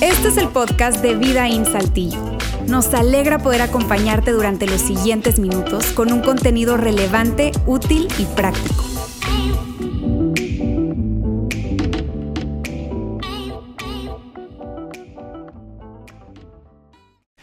Este 0.00 0.28
es 0.28 0.36
el 0.36 0.48
podcast 0.48 1.02
de 1.02 1.14
Vida 1.14 1.48
en 1.48 1.64
Saltillo. 1.66 2.18
Nos 2.66 2.94
alegra 2.94 3.38
poder 3.38 3.62
acompañarte 3.62 4.32
durante 4.32 4.66
los 4.66 4.80
siguientes 4.80 5.38
minutos 5.38 5.86
con 5.92 6.12
un 6.12 6.20
contenido 6.20 6.76
relevante, 6.76 7.52
útil 7.66 8.08
y 8.18 8.24
práctico. 8.24 8.87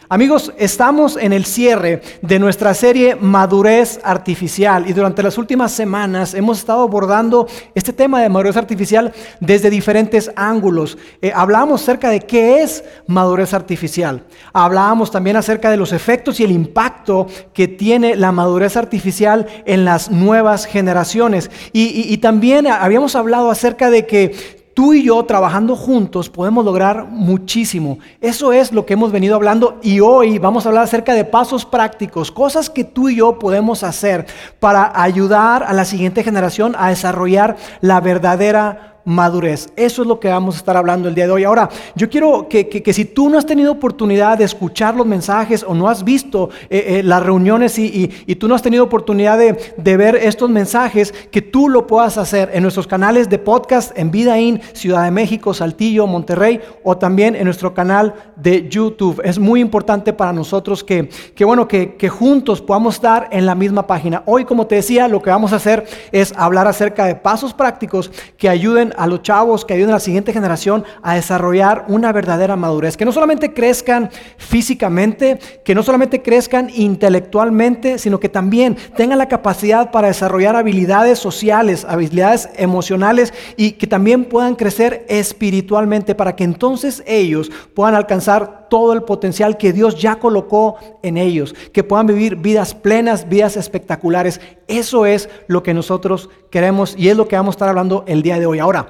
Amigos, 0.08 0.52
estamos 0.56 1.16
en 1.16 1.32
el 1.32 1.44
cierre 1.44 2.00
de 2.22 2.38
nuestra 2.38 2.74
serie 2.74 3.16
Madurez 3.16 3.98
Artificial 4.04 4.88
y 4.88 4.92
durante 4.92 5.20
las 5.20 5.36
últimas 5.36 5.72
semanas 5.72 6.32
hemos 6.34 6.58
estado 6.58 6.82
abordando 6.82 7.48
este 7.74 7.92
tema 7.92 8.22
de 8.22 8.28
madurez 8.28 8.56
artificial 8.56 9.12
desde 9.40 9.68
diferentes 9.68 10.30
ángulos. 10.36 10.96
Eh, 11.20 11.32
hablábamos 11.34 11.82
acerca 11.82 12.08
de 12.08 12.20
qué 12.20 12.62
es 12.62 12.84
madurez 13.08 13.52
artificial. 13.52 14.22
Hablábamos 14.52 15.10
también 15.10 15.38
acerca 15.38 15.72
de 15.72 15.76
los 15.76 15.92
efectos 15.92 16.38
y 16.38 16.44
el 16.44 16.52
impacto 16.52 17.26
que 17.52 17.66
tiene 17.66 18.14
la 18.14 18.30
madurez 18.30 18.76
artificial 18.76 19.48
en 19.64 19.84
las 19.84 20.12
nuevas 20.12 20.66
generaciones. 20.66 21.50
y 21.72 22.16
también 22.18 22.68
habíamos 22.68 23.16
hablado 23.16 23.50
acerca 23.50 23.90
de 23.90 24.06
que 24.06 24.55
tú 24.76 24.92
y 24.92 25.04
yo 25.04 25.24
trabajando 25.24 25.74
juntos 25.74 26.28
podemos 26.28 26.62
lograr 26.62 27.06
muchísimo. 27.06 27.98
Eso 28.20 28.52
es 28.52 28.72
lo 28.72 28.84
que 28.84 28.92
hemos 28.92 29.10
venido 29.10 29.34
hablando 29.34 29.80
y 29.82 30.00
hoy 30.00 30.38
vamos 30.38 30.66
a 30.66 30.68
hablar 30.68 30.84
acerca 30.84 31.14
de 31.14 31.24
pasos 31.24 31.64
prácticos, 31.64 32.30
cosas 32.30 32.68
que 32.68 32.84
tú 32.84 33.08
y 33.08 33.16
yo 33.16 33.38
podemos 33.38 33.82
hacer 33.82 34.26
para 34.60 34.92
ayudar 35.00 35.62
a 35.62 35.72
la 35.72 35.86
siguiente 35.86 36.22
generación 36.22 36.74
a 36.78 36.90
desarrollar 36.90 37.56
la 37.80 38.02
verdadera 38.02 38.95
madurez. 39.06 39.68
Eso 39.76 40.02
es 40.02 40.08
lo 40.08 40.18
que 40.18 40.28
vamos 40.28 40.56
a 40.56 40.58
estar 40.58 40.76
hablando 40.76 41.08
el 41.08 41.14
día 41.14 41.26
de 41.26 41.32
hoy. 41.32 41.44
Ahora, 41.44 41.70
yo 41.94 42.10
quiero 42.10 42.48
que, 42.48 42.92
si 42.92 43.04
tú 43.04 43.30
no 43.30 43.38
has 43.38 43.46
tenido 43.46 43.70
oportunidad 43.72 44.36
de 44.36 44.44
escuchar 44.44 44.96
los 44.96 45.06
mensajes 45.06 45.64
o 45.66 45.74
no 45.74 45.88
has 45.88 46.02
visto 46.04 46.50
eh, 46.68 46.98
eh, 46.98 47.02
las 47.04 47.22
reuniones 47.22 47.78
y, 47.78 48.08
tú 48.34 48.48
no 48.48 48.54
has 48.54 48.62
tenido 48.62 48.84
oportunidad 48.84 49.38
de, 49.38 49.96
ver 49.96 50.16
estos 50.16 50.50
mensajes, 50.50 51.14
que 51.30 51.40
tú 51.40 51.68
lo 51.68 51.86
puedas 51.86 52.18
hacer 52.18 52.50
en 52.52 52.62
nuestros 52.62 52.86
canales 52.86 53.30
de 53.30 53.38
podcast 53.38 53.96
en 53.96 54.10
Vidaín, 54.10 54.60
Ciudad 54.72 55.04
de 55.04 55.10
México, 55.12 55.54
Saltillo, 55.54 56.06
Monterrey 56.06 56.60
o 56.82 56.98
también 56.98 57.36
en 57.36 57.44
nuestro 57.44 57.72
canal 57.72 58.12
de 58.34 58.68
YouTube. 58.68 59.22
Es 59.24 59.38
muy 59.38 59.60
importante 59.60 60.12
para 60.12 60.32
nosotros 60.32 60.82
que, 60.82 61.08
que 61.34 61.44
bueno, 61.44 61.68
que, 61.68 61.94
que 61.94 62.08
juntos 62.08 62.60
podamos 62.60 62.96
estar 62.96 63.28
en 63.30 63.46
la 63.46 63.54
misma 63.54 63.86
página. 63.86 64.24
Hoy, 64.26 64.44
como 64.44 64.66
te 64.66 64.74
decía, 64.74 65.06
lo 65.06 65.22
que 65.22 65.30
vamos 65.30 65.52
a 65.52 65.56
hacer 65.56 65.86
es 66.10 66.34
hablar 66.36 66.66
acerca 66.66 67.06
de 67.06 67.14
pasos 67.14 67.54
prácticos 67.54 68.10
que 68.36 68.48
ayuden 68.48 68.92
a 68.96 69.06
los 69.06 69.22
chavos, 69.22 69.64
que 69.64 69.74
ayuden 69.74 69.90
a 69.90 69.94
la 69.94 70.00
siguiente 70.00 70.32
generación 70.32 70.84
a 71.02 71.14
desarrollar 71.14 71.84
una 71.88 72.12
verdadera 72.12 72.56
madurez. 72.56 72.96
Que 72.96 73.04
no 73.04 73.12
solamente 73.12 73.52
crezcan 73.52 74.10
físicamente, 74.36 75.38
que 75.64 75.74
no 75.74 75.82
solamente 75.82 76.22
crezcan 76.22 76.70
intelectualmente, 76.74 77.98
sino 77.98 78.20
que 78.20 78.28
también 78.28 78.76
tengan 78.96 79.18
la 79.18 79.28
capacidad 79.28 79.90
para 79.90 80.08
desarrollar 80.08 80.56
habilidades 80.56 81.18
sociales, 81.18 81.84
habilidades 81.88 82.48
emocionales 82.56 83.32
y 83.56 83.72
que 83.72 83.86
también 83.86 84.24
puedan 84.24 84.54
crecer 84.54 85.04
espiritualmente 85.08 86.14
para 86.14 86.36
que 86.36 86.44
entonces 86.44 87.02
ellos 87.06 87.50
puedan 87.74 87.94
alcanzar 87.94 88.66
todo 88.68 88.92
el 88.92 89.02
potencial 89.02 89.56
que 89.56 89.72
Dios 89.72 90.00
ya 90.00 90.16
colocó 90.16 90.76
en 91.02 91.16
ellos, 91.16 91.54
que 91.72 91.84
puedan 91.84 92.06
vivir 92.06 92.36
vidas 92.36 92.74
plenas, 92.74 93.28
vidas 93.28 93.56
espectaculares. 93.56 94.40
Eso 94.68 95.06
es 95.06 95.28
lo 95.46 95.62
que 95.62 95.74
nosotros 95.74 96.28
queremos 96.50 96.94
y 96.98 97.08
es 97.08 97.16
lo 97.16 97.28
que 97.28 97.36
vamos 97.36 97.54
a 97.54 97.56
estar 97.56 97.68
hablando 97.68 98.04
el 98.06 98.22
día 98.22 98.38
de 98.38 98.46
hoy. 98.46 98.58
Ahora, 98.58 98.88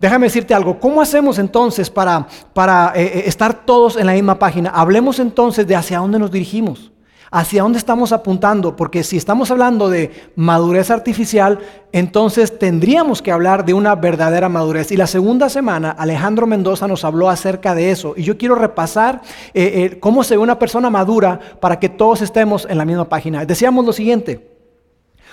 déjame 0.00 0.26
decirte 0.26 0.54
algo, 0.54 0.80
¿cómo 0.80 1.02
hacemos 1.02 1.38
entonces 1.38 1.90
para, 1.90 2.26
para 2.54 2.92
eh, 2.96 3.02
eh, 3.02 3.22
estar 3.26 3.66
todos 3.66 3.96
en 3.96 4.06
la 4.06 4.14
misma 4.14 4.38
página? 4.38 4.70
Hablemos 4.70 5.18
entonces 5.18 5.66
de 5.66 5.76
hacia 5.76 5.98
dónde 5.98 6.18
nos 6.18 6.30
dirigimos. 6.30 6.90
¿Hacia 7.32 7.62
dónde 7.62 7.78
estamos 7.78 8.10
apuntando? 8.10 8.74
Porque 8.74 9.04
si 9.04 9.16
estamos 9.16 9.52
hablando 9.52 9.88
de 9.88 10.10
madurez 10.34 10.90
artificial, 10.90 11.60
entonces 11.92 12.58
tendríamos 12.58 13.22
que 13.22 13.30
hablar 13.30 13.64
de 13.64 13.72
una 13.72 13.94
verdadera 13.94 14.48
madurez. 14.48 14.90
Y 14.90 14.96
la 14.96 15.06
segunda 15.06 15.48
semana, 15.48 15.92
Alejandro 15.92 16.48
Mendoza 16.48 16.88
nos 16.88 17.04
habló 17.04 17.30
acerca 17.30 17.76
de 17.76 17.92
eso. 17.92 18.14
Y 18.16 18.24
yo 18.24 18.36
quiero 18.36 18.56
repasar 18.56 19.20
eh, 19.54 19.98
cómo 20.00 20.24
se 20.24 20.34
ve 20.34 20.42
una 20.42 20.58
persona 20.58 20.90
madura 20.90 21.38
para 21.60 21.78
que 21.78 21.88
todos 21.88 22.20
estemos 22.20 22.66
en 22.68 22.78
la 22.78 22.84
misma 22.84 23.08
página. 23.08 23.44
Decíamos 23.44 23.86
lo 23.86 23.92
siguiente, 23.92 24.59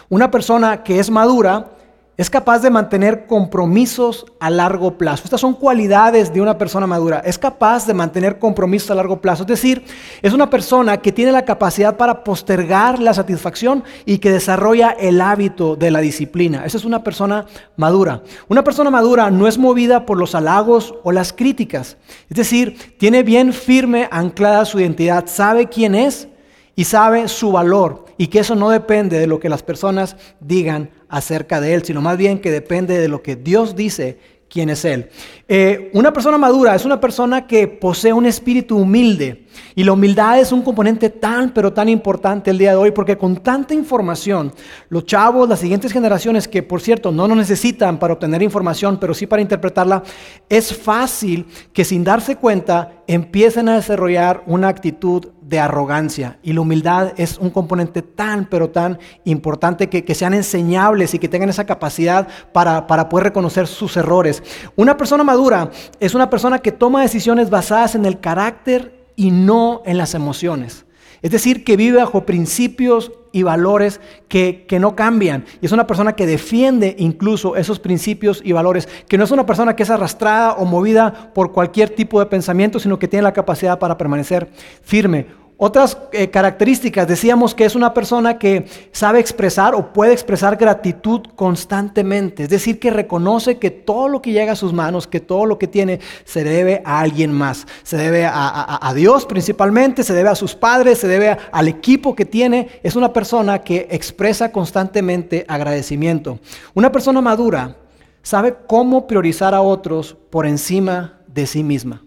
una 0.10 0.32
persona 0.32 0.84
que 0.84 1.00
es 1.00 1.10
madura 1.10 1.72
es 2.18 2.32
capaz 2.32 2.64
de 2.64 2.72
mantener 2.72 3.28
compromisos 3.28 4.26
a 4.40 4.50
largo 4.50 4.98
plazo. 4.98 5.26
Estas 5.26 5.40
son 5.40 5.54
cualidades 5.54 6.34
de 6.34 6.42
una 6.42 6.58
persona 6.58 6.88
madura. 6.88 7.22
Es 7.24 7.38
capaz 7.38 7.86
de 7.86 7.94
mantener 7.94 8.40
compromisos 8.40 8.90
a 8.90 8.96
largo 8.96 9.22
plazo. 9.22 9.44
Es 9.44 9.48
decir, 9.48 9.86
es 10.24 10.34
una 10.34 10.50
persona 10.50 10.98
que 10.98 11.12
tiene 11.12 11.32
la 11.32 11.46
capacidad 11.46 11.96
para 11.96 12.24
postergar 12.24 12.98
la 12.98 13.14
satisfacción 13.14 13.84
y 14.04 14.18
que 14.18 14.32
desarrolla 14.32 14.90
el 15.00 15.22
hábito 15.22 15.76
de 15.76 15.92
la 15.92 16.00
disciplina. 16.00 16.66
Esa 16.66 16.78
es 16.78 16.86
una 16.86 17.04
persona 17.04 17.46
madura. 17.76 18.24
Una 18.48 18.64
persona 18.64 18.90
madura 18.90 19.30
no 19.30 19.48
es 19.48 19.60
movida 19.60 20.08
por 20.08 20.18
los 20.18 20.34
halagos 20.34 20.96
o 21.04 21.12
las 21.12 21.32
críticas. 21.32 21.98
Es 22.32 22.38
decir, 22.38 22.96
tiene 22.98 23.22
bien 23.22 23.54
firme 23.54 24.08
anclada 24.10 24.66
su 24.66 24.80
identidad, 24.80 25.26
sabe 25.28 25.68
quién 25.68 25.94
es 25.94 26.28
y 26.76 26.86
sabe 26.86 27.28
su 27.28 27.52
valor 27.52 28.07
y 28.18 28.28
que 28.28 28.40
eso 28.40 28.56
no 28.56 28.70
depende 28.70 29.20
de 29.20 29.28
lo 29.28 29.40
que 29.40 29.50
las 29.50 29.64
personas 29.64 30.16
digan 30.40 30.90
acerca 31.10 31.62
de 31.62 31.74
Él, 31.74 31.84
sino 31.84 32.02
más 32.02 32.18
bien 32.18 32.40
que 32.40 32.52
depende 32.52 32.98
de 32.98 33.08
lo 33.08 33.22
que 33.22 33.36
Dios 33.36 33.76
dice 33.76 34.18
quién 34.50 34.70
es 34.70 34.86
Él. 34.86 35.10
Eh, 35.48 35.92
una 35.94 36.12
persona 36.14 36.38
madura 36.38 36.76
es 36.76 36.86
una 36.86 37.00
persona 37.00 37.46
que 37.48 37.68
posee 37.68 38.14
un 38.14 38.26
espíritu 38.26 38.78
humilde. 38.78 39.46
Y 39.76 39.84
la 39.84 39.94
humildad 39.94 40.40
es 40.40 40.52
un 40.52 40.62
componente 40.62 41.10
tan, 41.10 41.54
pero 41.54 41.74
tan 41.74 41.90
importante 41.90 42.52
el 42.52 42.58
día 42.58 42.72
de 42.72 42.78
hoy, 42.78 42.92
porque 42.92 43.18
con 43.18 43.38
tanta 43.38 43.74
información, 43.74 44.54
los 44.90 45.06
chavos, 45.06 45.50
las 45.50 45.60
siguientes 45.60 45.92
generaciones, 45.92 46.48
que 46.48 46.64
por 46.64 46.82
cierto 46.82 47.12
no 47.12 47.28
nos 47.28 47.38
necesitan 47.38 48.00
para 48.00 48.14
obtener 48.14 48.42
información, 48.42 48.98
pero 49.00 49.14
sí 49.14 49.28
para 49.28 49.42
interpretarla, 49.42 50.04
es 50.50 50.76
fácil 50.76 51.46
que 51.74 51.86
sin 51.86 52.04
darse 52.04 52.36
cuenta 52.36 52.97
empiecen 53.08 53.70
a 53.70 53.76
desarrollar 53.76 54.44
una 54.46 54.68
actitud 54.68 55.28
de 55.42 55.60
arrogancia. 55.60 56.40
Y 56.44 56.54
la 56.54 56.62
humildad 56.62 57.14
es 57.18 57.38
un 57.38 57.50
componente 57.50 58.02
tan, 58.02 58.46
pero 58.46 58.70
tan 58.70 59.00
importante 59.24 59.90
que, 59.90 60.16
sean 60.16 60.34
enseñables 60.34 61.14
y 61.14 61.20
que 61.20 61.30
tengan 61.30 61.50
esa 61.50 61.66
capacidad 61.66 62.28
para, 62.52 62.86
para 62.86 63.08
poder 63.08 63.26
reconocer 63.26 63.68
sus 63.68 63.96
errores. 63.96 64.44
Una 64.76 64.98
persona 64.98 65.24
madura 65.24 65.72
es 66.00 66.16
una 66.16 66.30
persona 66.30 66.60
que 66.60 66.72
toma 66.72 67.02
decisiones 67.02 67.50
basadas 67.50 67.96
en 67.96 68.06
el 68.06 68.20
carácter 68.20 69.08
y 69.16 69.32
no 69.32 69.82
en 69.86 69.98
las 69.98 70.14
emociones. 70.14 70.87
Es 71.22 71.32
decir, 71.32 71.64
que 71.64 71.78
vive 71.78 71.98
bajo 71.98 72.26
principios 72.26 73.12
y 73.32 73.44
valores 73.44 74.00
que, 74.28 74.66
que, 74.68 74.80
no 74.80 74.96
cambian. 74.96 75.46
Y 75.62 75.66
es 75.66 75.72
una 75.72 75.88
persona 75.88 76.16
que 76.16 76.26
defiende 76.26 76.96
incluso 76.98 77.56
esos 77.56 77.80
principios 77.80 78.42
y 78.44 78.52
valores, 78.52 78.88
que 79.08 79.18
no 79.18 79.24
es 79.24 79.32
una 79.32 79.46
persona 79.46 79.76
que 79.76 79.84
es 79.84 79.90
arrastrada 79.90 80.54
o 80.54 80.66
movida 80.66 81.32
por 81.34 81.52
cualquier 81.52 81.90
tipo 81.90 82.20
de 82.20 82.26
pensamiento, 82.28 82.80
sino 82.80 83.00
que 83.00 83.08
tiene 83.08 83.24
la 83.24 83.34
capacidad 83.34 83.80
para 83.80 83.98
permanecer 83.98 84.50
firme. 84.82 85.47
Otras 85.60 85.98
eh, 86.12 86.30
características, 86.30 87.08
decíamos 87.08 87.56
que 87.56 87.66
es 87.66 87.74
una 87.74 87.92
persona 87.92 88.38
que 88.38 88.68
sabe 88.92 89.20
expresar 89.20 89.74
o 89.74 89.92
puede 89.92 90.14
expresar 90.14 90.56
gratitud 90.56 91.22
constantemente, 91.36 92.44
es 92.44 92.50
decir, 92.50 92.80
que 92.80 92.92
reconoce 92.92 93.58
que 93.58 93.72
todo 93.72 94.08
lo 94.08 94.22
que 94.22 94.34
llega 94.34 94.52
a 94.52 94.56
sus 94.56 94.72
manos, 94.72 95.08
que 95.08 95.20
todo 95.20 95.48
lo 95.48 95.58
que 95.58 95.68
tiene, 95.68 96.00
se 96.26 96.44
debe 96.44 96.84
a 96.86 97.00
alguien 97.00 97.32
más, 97.32 97.66
se 97.82 97.98
debe 97.98 98.28
a, 98.32 98.94
Dios 98.94 99.26
principalmente, 99.26 100.04
se 100.04 100.14
debe 100.14 100.30
a 100.30 100.36
sus 100.36 100.54
padres, 100.54 101.00
se 101.00 101.08
debe 101.08 101.36
al 101.52 101.68
equipo 101.68 102.16
que 102.16 102.26
tiene, 102.26 102.70
es 102.84 102.96
una 102.96 103.12
persona 103.12 103.64
que 103.64 103.88
expresa 103.90 104.52
constantemente 104.52 105.44
agradecimiento. 105.48 106.38
Una 106.76 106.92
persona 106.92 107.20
madura 107.20 107.78
sabe 108.22 108.56
cómo 108.68 109.08
priorizar 109.08 109.56
a 109.56 109.62
otros 109.62 110.16
por 110.30 110.46
encima 110.46 111.18
de 111.28 111.48
sí 111.48 111.64
misma. 111.64 112.04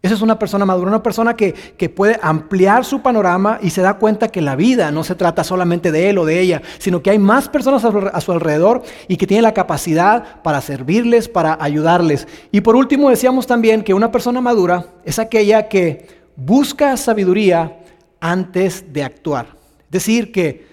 Esa 0.00 0.14
es 0.14 0.22
una 0.22 0.38
persona 0.38 0.64
madura, 0.64 0.88
una 0.88 1.02
persona 1.02 1.34
que, 1.34 1.54
puede 1.94 2.18
ampliar 2.22 2.84
su 2.84 3.00
panorama 3.00 3.58
y 3.62 3.70
se 3.70 3.82
da 3.82 3.94
cuenta 3.94 4.28
que 4.28 4.40
la 4.40 4.54
vida 4.54 4.92
no 4.92 5.02
se 5.02 5.14
trata 5.14 5.42
solamente 5.42 5.90
de 5.90 6.10
él 6.10 6.18
o 6.18 6.24
de 6.24 6.38
ella, 6.38 6.62
sino 6.78 7.02
que 7.02 7.10
hay 7.10 7.18
más 7.18 7.48
personas 7.48 7.84
a 7.84 8.20
su, 8.20 8.32
alrededor 8.32 8.82
y 9.08 9.16
que 9.16 9.26
tiene 9.26 9.42
la 9.42 9.54
capacidad 9.54 10.42
para 10.42 10.60
servirles, 10.60 11.28
para 11.28 11.56
ayudarles. 11.60 12.28
Y 12.52 12.60
por 12.60 12.76
último 12.76 13.10
decíamos 13.10 13.46
también 13.46 13.82
que 13.82 13.94
una 13.94 14.12
persona 14.12 14.40
madura 14.40 14.86
es 15.04 15.18
aquella 15.18 15.68
que 15.68 16.06
busca 16.36 16.96
sabiduría 16.96 17.80
antes 18.20 18.92
de 18.92 19.02
actuar. 19.02 19.56
Es 19.86 19.90
decir, 19.90 20.30
que 20.30 20.66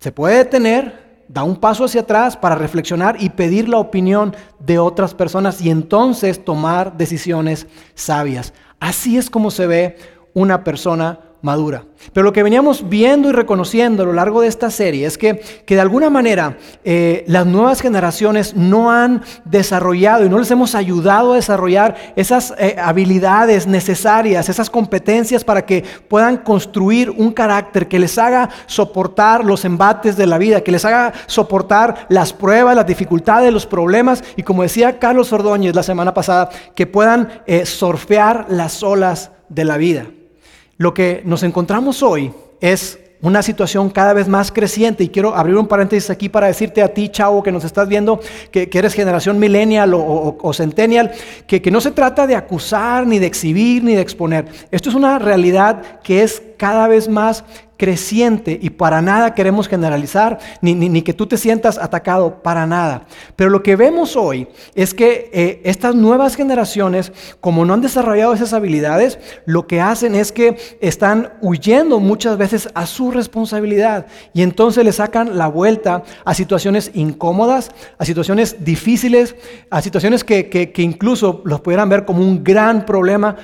se 0.00 0.10
puede 0.10 0.38
detener, 0.38 1.04
da 1.28 1.44
un 1.44 1.56
paso 1.56 1.84
hacia 1.84 2.02
atrás 2.02 2.36
para 2.36 2.54
reflexionar 2.54 3.16
y 3.20 3.30
pedir 3.30 3.68
la 3.68 3.78
opinión 3.78 4.34
de 4.58 4.78
otras 4.78 5.14
personas 5.14 5.60
y 5.60 5.70
entonces 5.70 6.44
tomar 6.44 6.96
decisiones 6.96 7.66
sabias. 7.94 8.52
Así 8.84 9.16
es 9.16 9.30
como 9.30 9.50
se 9.50 9.66
ve 9.66 9.96
una 10.34 10.62
persona 10.62 11.20
madura. 11.44 11.84
Pero 12.12 12.24
lo 12.24 12.32
que 12.32 12.42
veníamos 12.42 12.88
viendo 12.88 13.28
y 13.28 13.32
reconociendo 13.32 14.02
a 14.02 14.06
lo 14.06 14.12
largo 14.14 14.40
de 14.40 14.48
esta 14.48 14.70
serie 14.70 15.06
es 15.06 15.18
que, 15.18 15.42
que 15.66 15.74
de 15.74 15.80
alguna 15.80 16.08
manera 16.10 16.56
eh, 16.84 17.22
las 17.26 17.46
nuevas 17.46 17.80
generaciones 17.80 18.56
no 18.56 18.90
han 18.90 19.22
desarrollado 19.44 20.24
y 20.24 20.30
no 20.30 20.38
les 20.38 20.50
hemos 20.50 20.74
ayudado 20.74 21.32
a 21.32 21.36
desarrollar 21.36 21.96
esas 22.16 22.54
eh, 22.58 22.76
habilidades 22.78 23.66
necesarias, 23.66 24.48
esas 24.48 24.70
competencias 24.70 25.44
para 25.44 25.66
que 25.66 25.84
puedan 26.08 26.38
construir 26.38 27.10
un 27.10 27.30
carácter 27.32 27.88
que 27.88 27.98
les 27.98 28.16
haga 28.16 28.48
soportar 28.66 29.44
los 29.44 29.66
embates 29.66 30.16
de 30.16 30.26
la 30.26 30.38
vida, 30.38 30.62
que 30.62 30.72
les 30.72 30.84
haga 30.84 31.12
soportar 31.26 32.06
las 32.08 32.32
pruebas, 32.32 32.74
las 32.74 32.86
dificultades, 32.86 33.52
los 33.52 33.66
problemas 33.66 34.24
y 34.36 34.42
como 34.42 34.62
decía 34.62 34.98
Carlos 34.98 35.32
Ordóñez 35.32 35.74
la 35.74 35.82
semana 35.82 36.14
pasada, 36.14 36.48
que 36.74 36.86
puedan 36.86 37.42
eh, 37.46 37.64
las 38.48 38.82
olas 38.82 39.30
de 39.50 39.64
la 39.64 39.76
vida. 39.76 40.06
Lo 40.84 40.92
que 40.92 41.22
nos 41.24 41.42
encontramos 41.42 42.02
hoy 42.02 42.30
es 42.60 42.98
una 43.22 43.42
situación 43.42 43.88
cada 43.88 44.12
vez 44.12 44.28
más 44.28 44.52
creciente 44.52 45.02
y 45.02 45.08
quiero 45.08 45.34
abrir 45.34 45.56
un 45.56 45.66
paréntesis 45.66 46.10
aquí 46.10 46.28
para 46.28 46.48
decirte 46.48 46.82
a 46.82 46.92
ti, 46.92 47.08
chavo, 47.08 47.42
que 47.42 47.50
nos 47.50 47.64
estás 47.64 47.88
viendo, 47.88 48.20
que, 48.50 48.68
eres 48.70 48.92
generación 48.92 49.38
millennial 49.38 49.94
o, 49.94 50.52
centennial, 50.52 51.12
que, 51.46 51.62
que 51.62 51.70
no 51.70 51.80
se 51.80 51.90
trata 51.90 52.26
de 52.26 52.36
acusar, 52.36 53.06
ni 53.06 53.18
de 53.18 53.24
exhibir, 53.24 53.82
ni 53.82 53.94
de 53.94 54.02
exponer. 54.02 54.44
Esto 54.70 54.90
es 54.90 54.94
una 54.94 55.18
realidad 55.18 56.02
que 56.02 56.22
es 56.22 56.42
cada 56.58 56.86
vez 56.86 57.08
más 57.08 57.44
creciente 57.76 58.58
y 58.60 58.70
para 58.70 59.02
nada 59.02 59.34
queremos 59.34 59.68
generalizar, 59.68 60.38
ni, 60.60 60.74
ni, 60.74 61.02
que 61.02 61.12
tú 61.12 61.26
te 61.26 61.36
sientas 61.36 61.78
atacado, 61.78 62.42
para 62.42 62.66
nada. 62.66 63.06
Pero 63.36 63.50
lo 63.50 63.62
que 63.62 63.76
vemos 63.76 64.16
hoy 64.16 64.48
es 64.74 64.94
que 64.94 65.30
eh, 65.32 65.60
estas 65.64 65.94
nuevas 65.94 66.36
generaciones, 66.36 67.12
como 67.40 67.64
no 67.64 67.74
han 67.74 67.80
desarrollado 67.80 68.32
esas 68.32 68.52
habilidades, 68.52 69.18
lo 69.44 69.66
que 69.66 69.80
hacen 69.80 70.14
es 70.14 70.32
que 70.32 70.56
están 70.80 71.32
huyendo 71.40 72.00
muchas 72.00 72.38
veces 72.38 72.68
a 72.74 72.86
su 72.86 73.10
responsabilidad 73.10 74.06
y 74.32 74.42
entonces 74.42 74.84
le 74.84 74.92
sacan 74.92 75.36
la 75.36 75.48
vuelta 75.48 76.02
a 76.24 76.34
situaciones 76.34 76.90
incómodas, 76.94 77.70
a 77.98 78.04
situaciones 78.04 78.64
difíciles, 78.64 79.36
a 79.70 79.82
situaciones 79.82 80.24
que, 80.24 80.48
que, 80.48 80.82
incluso 80.82 81.42
los 81.44 81.60
pudieran 81.60 81.88
ver 81.88 82.04
como 82.04 82.22
un 82.22 82.44
gran 82.44 82.84
problema. 82.84 83.36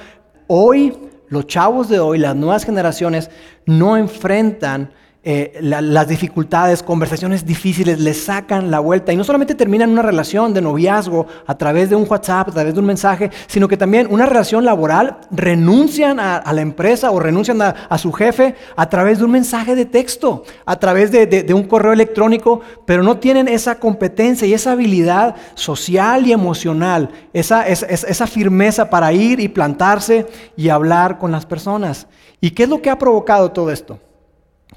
Hoy 0.47 0.93
los 1.31 1.47
chavos 1.47 1.88
de 1.88 2.00
hoy, 2.00 2.19
las 2.19 2.37
nuevas 2.37 2.65
generaciones, 2.65 3.31
no 3.65 3.97
enfrentan 3.97 4.93
eh, 5.22 5.58
las 5.61 6.08
dificultades, 6.08 6.82
conversaciones 6.82 7.44
difíciles, 7.44 8.00
le 8.00 8.14
sacan 8.14 8.70
la 8.70 8.81
vuelta 8.81 9.12
y 9.12 9.17
no 9.17 9.25
solamente 9.25 9.55
terminan 9.55 9.90
una 9.90 10.00
relación 10.00 10.55
de 10.55 10.62
noviazgo 10.62 11.26
a 11.46 11.58
través 11.58 11.90
de 11.90 11.96
un 11.96 12.06
WhatsApp, 12.08 12.49
a 12.49 12.52
través 12.52 12.72
de 12.72 12.81
un 12.81 12.87
mensaje, 12.87 13.31
sino 13.46 13.69
que 13.69 13.76
también 13.76 14.08
una 14.11 14.25
relación 14.25 14.64
laboral, 14.64 15.19
renuncian 15.31 16.19
a, 16.20 16.50
la 16.50 16.62
empresa 16.62 17.11
o 17.11 17.20
renuncian 17.20 17.61
a, 17.61 17.99
su 17.99 18.12
jefe 18.12 18.55
a 18.76 18.88
través 18.88 19.19
de 19.19 19.26
un 19.26 19.31
mensaje 19.31 19.75
de 19.75 19.84
texto, 19.84 20.44
a 20.64 20.76
través 20.76 21.12
de, 21.12 21.52
un 21.52 21.64
correo 21.64 21.93
electrónico, 21.93 22.62
pero 22.87 23.02
no 23.02 23.19
tienen 23.19 23.46
esa 23.46 23.78
competencia 23.78 24.49
y 24.49 24.55
esa 24.55 24.72
habilidad 24.72 25.37
social 25.55 26.26
y 26.26 26.32
emocional, 26.32 27.11
esa, 27.34 27.69
esa 27.69 28.26
firmeza 28.26 28.88
para 28.88 29.12
ir 29.12 29.38
y 29.38 29.49
plantarse 29.49 30.26
y 30.56 30.70
hablar 30.70 31.19
con 31.19 31.31
las 31.31 31.44
personas. 31.44 32.06
¿Y 32.40 32.52
qué 32.52 32.62
es 32.62 32.70
lo 32.70 32.81
que 32.81 32.88
ha 32.88 32.99
provocado 32.99 33.52
todo 33.52 33.70
esto? 33.70 33.99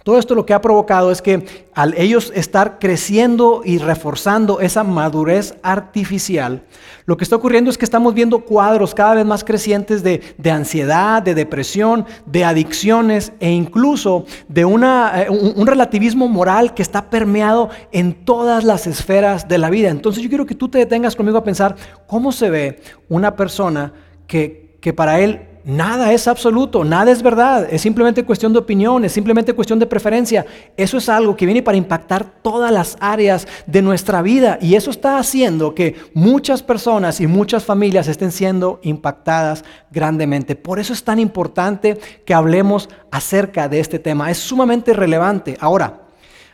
Todo 0.02 0.18
esto 0.18 0.36
lo 0.36 0.46
que 0.46 0.54
ha 0.54 0.62
provocado 0.62 1.12
es 1.12 1.22
que 1.22 1.66
al 1.74 1.94
ellos 1.98 2.32
estar 2.36 2.80
creciendo 2.80 3.62
y 3.64 3.78
reforzando 3.78 4.60
esa 4.60 4.84
madurez 4.84 5.56
artificial, 5.62 6.64
lo 7.06 7.16
que 7.16 7.24
está 7.24 7.36
ocurriendo 7.36 7.70
es 7.70 7.78
que 7.78 7.86
estamos 7.86 8.14
viendo 8.14 8.40
cuadros 8.40 8.96
cada 8.96 9.14
vez 9.14 9.26
más 9.26 9.44
crecientes 9.44 10.04
de, 10.04 10.22
ansiedad, 10.52 11.22
de 11.22 11.36
depresión, 11.36 12.06
de 12.26 12.44
adicciones 12.44 13.34
e 13.40 13.52
incluso 13.52 14.26
de 14.48 14.66
una, 14.66 15.24
eh, 15.24 15.30
un, 15.30 15.68
relativismo 15.68 16.28
moral 16.28 16.74
que 16.74 16.82
está 16.82 17.10
permeado 17.10 17.70
en 17.92 18.14
todas 18.26 18.64
las 18.64 18.88
esferas 18.88 19.48
de 19.48 19.58
la 19.58 19.70
vida. 19.70 19.90
Entonces 19.90 20.24
yo 20.24 20.30
quiero 20.30 20.46
que 20.46 20.56
tú 20.56 20.70
te 20.70 20.80
detengas 20.80 21.16
conmigo 21.16 21.38
a 21.38 21.44
pensar 21.44 21.76
cómo 22.08 22.32
se 22.32 22.50
ve 22.50 22.82
una 23.10 23.36
persona 23.36 23.94
que, 24.28 24.78
que 24.82 24.92
para 24.92 25.20
él 25.20 25.53
Nada 25.66 26.12
es 26.12 26.28
absoluto, 26.28 26.84
nada 26.84 27.10
es 27.10 27.24
verdad, 27.24 27.70
es 27.72 27.82
simplemente 27.82 28.26
cuestión 28.26 28.52
de 28.52 28.60
opinión, 28.60 29.06
es 29.06 29.14
simplemente 29.14 29.54
cuestión 29.54 29.80
de 29.80 29.86
preferencia. 29.86 30.46
Eso 30.76 30.98
es 30.98 31.08
algo 31.08 31.38
que 31.38 31.46
viene 31.46 31.64
para 31.64 31.78
impactar 31.78 32.26
todas 32.42 32.70
las 32.70 32.98
áreas 33.00 33.48
de 33.66 33.82
nuestra 33.82 34.22
vida 34.22 34.58
y 34.62 34.76
eso 34.76 34.92
está 34.92 35.18
haciendo 35.18 35.74
que 35.74 35.96
muchas 36.14 36.62
personas 36.62 37.22
y 37.22 37.28
muchas 37.28 37.64
familias 37.64 38.10
estén 38.10 38.34
siendo 38.34 38.82
impactadas 38.84 39.64
grandemente. 39.90 40.58
Por 40.58 40.80
eso 40.80 40.92
es 40.92 41.06
tan 41.06 41.18
importante 41.18 41.98
que 42.26 42.34
hablemos 42.34 42.90
acerca 43.10 43.70
de 43.70 43.80
este 43.80 44.00
tema, 44.00 44.30
es 44.30 44.40
sumamente 44.40 44.92
relevante. 44.92 45.56
Ahora, 45.62 46.02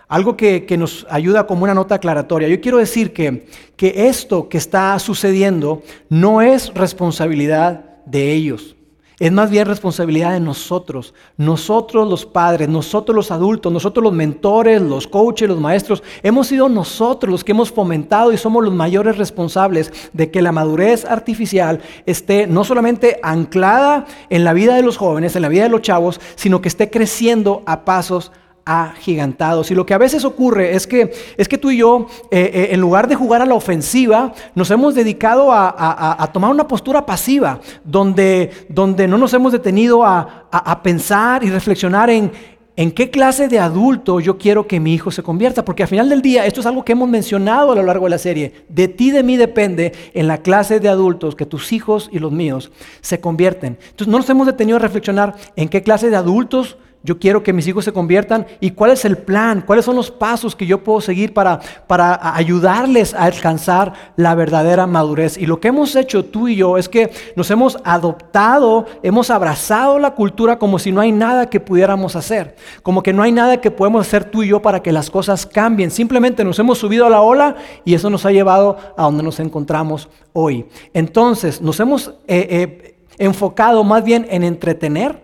algo 0.07 0.37
que, 0.37 0.67
nos 0.77 1.07
ayuda 1.09 1.47
como 1.47 1.63
una 1.63 1.73
nota 1.73 1.95
aclaratoria. 1.95 2.47
Yo 2.47 2.61
quiero 2.61 2.77
decir 2.77 3.11
que, 3.11 3.47
que 3.75 4.07
esto 4.07 4.49
que 4.49 4.59
está 4.59 4.97
sucediendo 4.99 5.81
no 6.09 6.43
es 6.43 6.71
responsabilidad 6.75 8.03
de 8.05 8.33
ellos. 8.33 8.75
Es 9.19 9.33
más 9.33 9.49
bien 9.49 9.67
responsabilidad 9.67 10.31
de 10.31 10.39
nosotros, 10.39 11.13
nosotros 11.35 12.07
los 12.07 12.25
padres, 12.25 12.69
nosotros 12.69 13.13
los 13.13 13.31
adultos, 13.31 13.69
nosotros 13.71 14.01
los 14.01 14.13
mentores, 14.13 14.81
los 14.81 15.07
coaches, 15.07 15.49
los 15.49 15.59
maestros. 15.59 16.01
Hemos 16.23 16.47
sido 16.47 16.69
nosotros 16.69 17.29
los 17.29 17.43
que 17.43 17.51
hemos 17.51 17.69
fomentado 17.69 18.31
y 18.31 18.37
somos 18.37 18.63
los 18.63 18.73
mayores 18.73 19.17
responsables 19.17 19.91
de 20.13 20.31
que 20.31 20.41
la 20.41 20.53
madurez 20.53 21.03
artificial 21.03 21.81
esté 22.05 22.47
no 22.47 22.63
solamente 22.63 23.19
anclada 23.21 24.05
en 24.29 24.45
la 24.45 24.53
vida 24.53 24.75
de 24.75 24.83
los 24.83 24.95
jóvenes, 24.95 25.35
en 25.35 25.41
la 25.41 25.49
vida 25.49 25.63
de 25.63 25.69
los 25.69 25.81
chavos, 25.81 26.21
sino 26.35 26.61
que 26.61 26.69
esté 26.69 26.89
creciendo 26.89 27.61
a 27.65 27.83
pasos 27.83 28.31
agigantados. 28.69 29.71
Y 29.71 29.75
lo 29.75 29.83
que 29.83 29.95
a 29.95 29.97
veces 29.97 30.23
ocurre 30.23 30.75
es 30.75 30.85
que, 30.85 31.11
es 31.37 31.47
que 31.47 31.57
tú 31.57 31.71
y 31.71 31.77
yo, 31.77 32.05
eh, 32.29 32.51
eh, 32.53 32.67
en 32.71 32.79
lugar 32.79 33.07
de 33.07 33.15
jugar 33.15 33.41
a 33.41 33.45
la 33.45 33.55
ofensiva, 33.55 34.31
nos 34.53 34.69
hemos 34.69 34.93
dedicado 34.93 35.51
a, 35.51 36.29
tomar 36.31 36.51
una 36.51 36.67
postura 36.67 37.03
pasiva, 37.03 37.59
donde, 37.83 38.51
donde 38.69 39.07
no 39.07 39.17
nos 39.17 39.33
hemos 39.33 39.51
detenido 39.51 40.03
a, 40.05 40.35
pensar 40.83 41.43
y 41.43 41.49
reflexionar 41.49 42.09
en, 42.09 42.31
en 42.75 42.91
qué 42.91 43.09
clase 43.09 43.47
de 43.47 43.59
adulto 43.59 44.19
yo 44.19 44.37
quiero 44.37 44.67
que 44.67 44.79
mi 44.79 44.93
hijo 44.93 45.09
se 45.09 45.23
convierta. 45.23 45.65
Porque 45.65 45.83
al 45.83 45.89
final 45.89 46.07
del 46.07 46.21
día, 46.21 46.45
esto 46.45 46.59
es 46.59 46.67
algo 46.67 46.85
que 46.85 46.91
hemos 46.91 47.09
mencionado 47.09 47.71
a 47.71 47.75
lo 47.75 47.83
largo 47.83 48.05
de 48.05 48.11
la 48.11 48.17
serie, 48.19 48.53
de 48.69 48.87
ti, 48.87 49.09
de 49.09 49.23
mí 49.23 49.35
depende 49.35 49.93
en 50.13 50.27
la 50.27 50.37
clase 50.37 50.79
de 50.79 50.89
adultos 50.89 51.35
que 51.35 51.47
tus 51.47 51.73
hijos 51.73 52.07
y 52.11 52.19
los 52.19 52.31
míos 52.31 52.71
se 53.01 53.19
convierten. 53.19 53.79
Entonces 53.81 54.07
no 54.07 54.19
nos 54.19 54.29
hemos 54.29 54.45
detenido 54.45 54.77
a 54.77 54.81
reflexionar 54.81 55.35
en 55.55 55.69
qué 55.69 55.81
clase 55.81 56.09
de 56.09 56.15
adultos 56.15 56.77
yo 57.01 57.17
quiero 57.17 57.43
que 57.43 57.53
mis 57.53 57.65
hijos 57.65 57.85
se 57.85 57.93
conviertan 57.93 58.45
y 58.59 58.71
cuál 58.71 58.91
es 58.91 59.05
el 59.05 59.17
plan, 59.17 59.63
cuáles 59.65 59.85
son 59.85 59.95
los 59.95 60.11
pasos 60.11 60.53
que 60.53 60.65
yo 60.65 60.83
puedo 60.83 60.99
seguir 60.99 61.33
para, 61.33 61.61
para 61.87 62.35
ayudarles 62.35 63.13
a 63.13 63.23
alcanzar 63.23 63.93
la 64.17 64.35
verdadera 64.35 64.85
madurez. 64.85 65.37
Y 65.37 65.45
lo 65.45 65.61
que 65.61 65.69
hemos 65.69 65.95
hecho 65.95 66.25
tú 66.25 66.49
y 66.49 66.57
yo 66.57 66.77
es 66.77 66.89
que 66.89 67.09
nos 67.37 67.49
hemos 67.51 67.77
adoptado, 67.85 68.85
hemos 69.01 69.29
abrazado 69.29 69.97
la 69.97 70.11
cultura 70.11 70.59
como 70.59 70.77
si 70.77 70.91
no 70.91 70.99
hay 70.99 71.13
nada 71.13 71.49
que 71.49 71.61
pudiéramos 71.61 72.17
hacer, 72.17 72.57
como 72.83 73.01
que 73.01 73.13
no 73.13 73.23
hay 73.23 73.31
nada 73.31 73.61
que 73.61 73.71
podemos 73.71 74.05
hacer 74.05 74.25
tú 74.25 74.43
y 74.43 74.49
yo 74.49 74.61
para 74.61 74.81
que 74.81 74.91
las 74.91 75.09
cosas 75.09 75.45
cambien. 75.45 75.91
Simplemente 75.91 76.43
nos 76.43 76.59
hemos 76.59 76.79
subido 76.79 77.05
a 77.05 77.09
la 77.09 77.21
ola 77.21 77.55
y 77.85 77.93
eso 77.93 78.09
nos 78.09 78.25
ha 78.25 78.31
llevado 78.31 78.77
a 78.97 79.03
donde 79.03 79.23
nos 79.23 79.39
encontramos 79.39 80.09
hoy. 80.33 80.65
Entonces 80.93 81.61
nos 81.61 81.79
hemos 81.79 82.09
eh, 82.27 82.47
eh, 82.49 82.95
enfocado 83.19 83.85
más 83.85 84.03
bien 84.03 84.27
en 84.29 84.43
entretener 84.43 85.23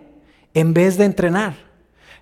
en 0.54 0.72
vez 0.72 0.96
de 0.96 1.04
entrenar. 1.04 1.65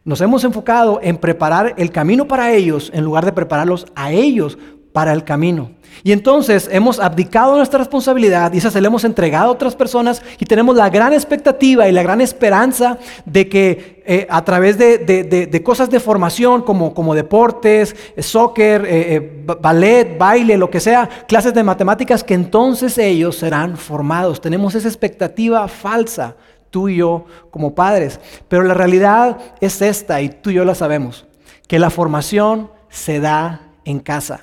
Nos 0.05 0.21
hemos 0.21 0.45
enfocado 0.45 1.01
en 1.03 1.17
preparar 1.17 1.75
el 1.79 1.91
camino 1.91 2.29
para 2.29 2.53
ellos 2.53 2.91
en 2.93 3.05
lugar 3.05 3.25
de 3.25 3.33
prepararlos 3.33 3.87
a 3.95 4.13
ellos 4.13 4.59
para 4.93 5.13
el 5.13 5.25
camino. 5.25 5.71
Y 6.03 6.13
entonces 6.13 6.69
hemos 6.71 7.01
abdicado 7.01 7.57
nuestra 7.57 7.79
responsabilidad 7.79 8.53
y 8.53 8.59
esa 8.59 8.71
se 8.71 8.83
la 8.83 8.89
hemos 8.89 9.05
entregado 9.05 9.49
a 9.49 9.53
otras 9.53 9.75
personas 9.75 10.23
y 10.39 10.45
tenemos 10.45 10.77
la 10.77 10.91
gran 10.91 11.15
expectativa 11.15 11.89
y 11.89 11.93
la 11.93 12.03
gran 12.03 12.21
esperanza 12.21 12.99
de 13.25 13.49
que 13.49 14.03
eh, 14.07 14.27
a 14.29 14.45
través 14.45 14.77
de, 14.77 15.63
cosas 15.65 15.89
de 15.89 16.01
formación 16.01 16.63
como, 16.63 17.15
deportes, 17.15 17.97
eh, 18.15 18.23
soccer, 18.23 18.85
eh, 18.87 19.43
ballet, 19.61 20.19
baile, 20.19 20.59
lo 20.59 20.69
que 20.69 20.81
sea, 20.81 21.09
clases 21.27 21.55
de 21.55 21.63
matemáticas, 21.63 22.23
que 22.23 22.35
entonces 22.35 22.99
ellos 22.99 23.37
serán 23.37 23.79
formados. 23.79 24.41
Tenemos 24.41 24.75
esa 24.75 24.89
expectativa 24.89 25.67
falsa 25.67 26.37
tú 26.75 26.89
y 26.89 26.97
yo 26.97 27.27
como 27.53 27.77
padres. 27.77 28.19
Pero 28.49 28.65
la 28.65 28.75
realidad 28.75 29.39
es 29.61 29.81
esta, 29.81 30.21
y 30.21 30.29
tú 30.29 30.51
y 30.51 30.55
yo 30.55 30.65
la 30.65 30.75
sabemos, 30.75 31.25
que 31.69 31.79
la 31.79 31.89
formación 31.89 32.69
se 32.89 33.21
da 33.21 33.61
en 33.85 34.01
casa. 34.01 34.43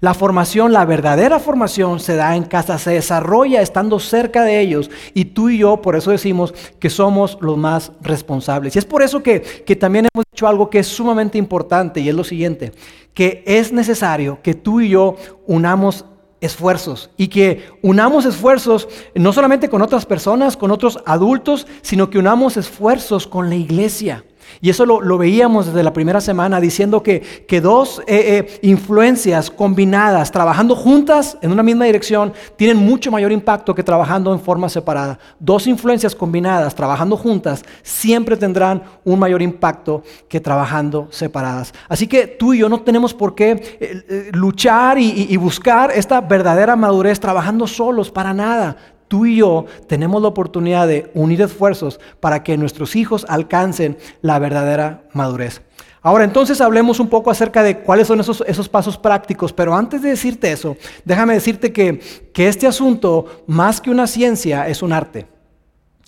La 0.00 0.12
formación, 0.12 0.72
la 0.72 0.84
verdadera 0.84 1.38
formación 1.38 2.00
se 2.00 2.16
da 2.16 2.34
en 2.34 2.42
casa, 2.42 2.78
se 2.78 2.90
desarrolla 2.90 3.62
estando 3.62 4.00
cerca 4.00 4.42
de 4.42 4.58
ellos 4.58 4.90
y 5.14 5.26
tú 5.26 5.50
y 5.50 5.58
yo 5.58 5.80
por 5.80 5.94
eso 5.94 6.10
decimos 6.10 6.52
que 6.80 6.90
somos 6.90 7.38
los 7.40 7.56
más 7.56 7.92
responsables. 8.00 8.74
Y 8.74 8.80
es 8.80 8.84
por 8.84 9.02
eso 9.02 9.22
que, 9.22 9.40
que 9.40 9.76
también 9.76 10.08
hemos 10.12 10.24
dicho 10.32 10.48
algo 10.48 10.68
que 10.68 10.80
es 10.80 10.88
sumamente 10.88 11.38
importante 11.38 12.00
y 12.00 12.08
es 12.08 12.14
lo 12.14 12.24
siguiente, 12.24 12.72
que 13.14 13.44
es 13.46 13.72
necesario 13.72 14.40
que 14.42 14.54
tú 14.54 14.80
y 14.80 14.88
yo 14.88 15.14
unamos 15.46 16.04
esfuerzos 16.40 17.10
y 17.16 17.28
que 17.28 17.66
unamos 17.82 18.24
esfuerzos 18.24 18.88
no 19.14 19.32
solamente 19.32 19.68
con 19.68 19.82
otras 19.82 20.06
personas, 20.06 20.56
con 20.56 20.70
otros 20.70 20.98
adultos, 21.06 21.66
sino 21.82 22.10
que 22.10 22.18
unamos 22.18 22.56
esfuerzos 22.56 23.26
con 23.26 23.48
la 23.48 23.56
iglesia. 23.56 24.24
Y 24.60 24.70
eso 24.70 24.86
lo, 24.86 25.18
veíamos 25.18 25.66
desde 25.66 25.82
la 25.82 25.92
primera 25.92 26.20
semana, 26.20 26.60
diciendo 26.60 27.02
que, 27.02 27.20
que 27.20 27.60
dos 27.60 28.00
eh, 28.06 28.38
eh, 28.38 28.58
influencias 28.62 29.50
combinadas, 29.50 30.30
trabajando 30.30 30.74
juntas 30.74 31.38
en 31.42 31.52
una 31.52 31.62
misma 31.62 31.84
dirección, 31.84 32.32
tienen 32.56 32.76
mucho 32.76 33.10
mayor 33.10 33.32
impacto 33.32 33.74
que 33.74 33.82
trabajando 33.82 34.32
en 34.32 34.40
forma 34.40 34.68
separada. 34.68 35.18
Dos 35.38 35.66
influencias 35.66 36.14
combinadas, 36.14 36.74
trabajando 36.74 37.16
juntas, 37.16 37.64
siempre 37.82 38.36
tendrán 38.36 38.82
un 39.04 39.18
mayor 39.18 39.42
impacto 39.42 40.02
que 40.28 40.40
trabajando 40.40 41.08
separadas. 41.10 41.72
Así 41.88 42.06
que 42.06 42.26
tú 42.26 42.54
y 42.54 42.58
yo 42.58 42.68
no 42.68 42.80
tenemos 42.80 43.14
por 43.14 43.34
qué 43.34 43.78
eh, 43.80 44.30
luchar 44.32 44.98
y 44.98 45.36
buscar 45.36 45.90
esta 45.90 46.20
verdadera 46.20 46.76
madurez 46.76 47.20
trabajando 47.20 47.66
solos, 47.66 48.10
para 48.10 48.34
nada 48.34 48.76
tú 49.08 49.26
y 49.26 49.36
yo 49.36 49.66
tenemos 49.86 50.22
la 50.22 50.28
oportunidad 50.28 50.86
de 50.86 51.10
unir 51.14 51.42
esfuerzos 51.42 51.98
para 52.20 52.42
que 52.42 52.56
nuestros 52.56 52.94
hijos 52.94 53.26
alcancen 53.28 53.98
la 54.22 54.38
verdadera 54.38 55.02
madurez. 55.12 55.62
Ahora 56.00 56.24
entonces 56.24 56.60
hablemos 56.60 57.00
un 57.00 57.08
poco 57.08 57.30
acerca 57.30 57.62
de 57.62 57.80
cuáles 57.80 58.06
son 58.06 58.20
esos, 58.20 58.44
esos 58.46 58.68
pasos 58.68 58.96
prácticos, 58.96 59.52
pero 59.52 59.74
antes 59.74 60.00
de 60.00 60.10
decirte 60.10 60.52
eso, 60.52 60.76
déjame 61.04 61.34
decirte 61.34 61.72
que, 61.72 62.00
que 62.32 62.48
este 62.48 62.66
asunto, 62.66 63.42
más 63.46 63.80
que 63.80 63.90
una 63.90 64.06
ciencia, 64.06 64.68
es 64.68 64.82
un 64.82 64.92
arte. 64.92 65.26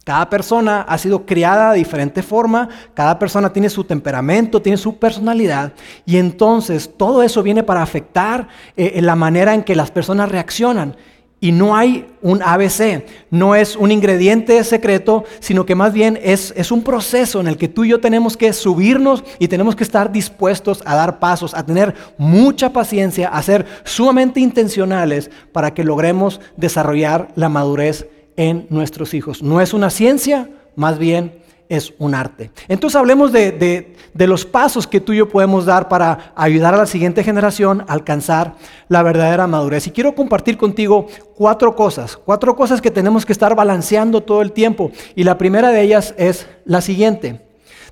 Cada 0.04 0.30
persona 0.30 0.82
ha 0.82 0.96
sido 0.96 1.26
criada 1.26 1.72
de 1.72 1.78
diferente 1.78 2.22
forma, 2.22 2.68
cada 2.94 3.18
persona 3.18 3.52
tiene 3.52 3.68
su 3.68 3.84
temperamento, 3.84 4.62
tiene 4.62 4.78
su 4.78 4.98
personalidad, 4.98 5.72
y 6.06 6.16
entonces 6.16 6.90
todo 6.96 7.22
eso 7.22 7.42
viene 7.42 7.62
para 7.62 7.82
afectar 7.82 8.48
eh, 8.76 9.00
la 9.02 9.14
manera 9.14 9.54
en 9.54 9.62
que 9.62 9.76
las 9.76 9.90
personas 9.90 10.30
reaccionan. 10.30 10.96
Y 11.42 11.52
no 11.52 11.74
hay 11.74 12.06
un 12.20 12.42
ABC, 12.42 13.02
no 13.30 13.54
es 13.54 13.74
un 13.74 13.90
ingrediente 13.90 14.62
secreto, 14.62 15.24
sino 15.40 15.64
que 15.64 15.74
más 15.74 15.94
bien 15.94 16.18
es, 16.22 16.52
es, 16.54 16.70
un 16.70 16.82
proceso 16.82 17.40
en 17.40 17.48
el 17.48 17.56
que 17.56 17.68
tú 17.68 17.84
y 17.84 17.88
yo 17.88 18.00
tenemos 18.00 18.36
que 18.36 18.52
subirnos 18.52 19.24
y 19.38 19.48
tenemos 19.48 19.74
que 19.74 19.84
estar 19.84 20.12
dispuestos 20.12 20.82
a 20.84 20.94
dar 20.96 21.18
pasos, 21.18 21.54
a 21.54 21.64
tener 21.64 21.94
mucha 22.18 22.74
paciencia, 22.74 23.28
a 23.28 23.42
ser 23.42 23.64
sumamente 23.84 24.40
intencionales 24.40 25.30
para 25.52 25.72
que 25.72 25.82
logremos 25.82 26.42
desarrollar 26.58 27.28
la 27.36 27.48
madurez 27.48 28.06
en 28.36 28.66
nuestros 28.68 29.14
hijos. 29.14 29.42
No 29.42 29.62
es 29.62 29.72
una 29.72 29.88
ciencia, 29.88 30.50
más 30.76 30.98
bien 30.98 31.40
es 31.70 31.94
un 31.98 32.14
arte. 32.14 32.50
Entonces 32.68 32.96
hablemos 32.96 33.32
de, 33.32 33.94
los 34.14 34.44
pasos 34.44 34.86
que 34.86 35.00
tú 35.00 35.14
y 35.14 35.18
yo 35.18 35.28
podemos 35.28 35.64
dar 35.64 35.88
para 35.88 36.32
ayudar 36.34 36.74
a 36.74 36.78
la 36.78 36.86
siguiente 36.86 37.24
generación 37.24 37.82
a 37.88 37.92
alcanzar 37.94 38.56
la 38.88 39.02
verdadera 39.02 39.46
madurez. 39.46 39.86
Y 39.86 39.92
quiero 39.92 40.14
compartir 40.14 40.58
contigo 40.58 41.06
cuatro 41.36 41.74
cosas, 41.74 42.16
cuatro 42.16 42.56
cosas 42.56 42.82
que 42.82 42.90
tenemos 42.90 43.24
que 43.24 43.32
estar 43.32 43.54
balanceando 43.54 44.20
todo 44.22 44.42
el 44.42 44.52
tiempo. 44.52 44.90
Y 45.14 45.22
la 45.22 45.38
primera 45.38 45.70
de 45.70 45.80
ellas 45.80 46.12
es 46.18 46.46
la 46.64 46.80
siguiente. 46.80 47.40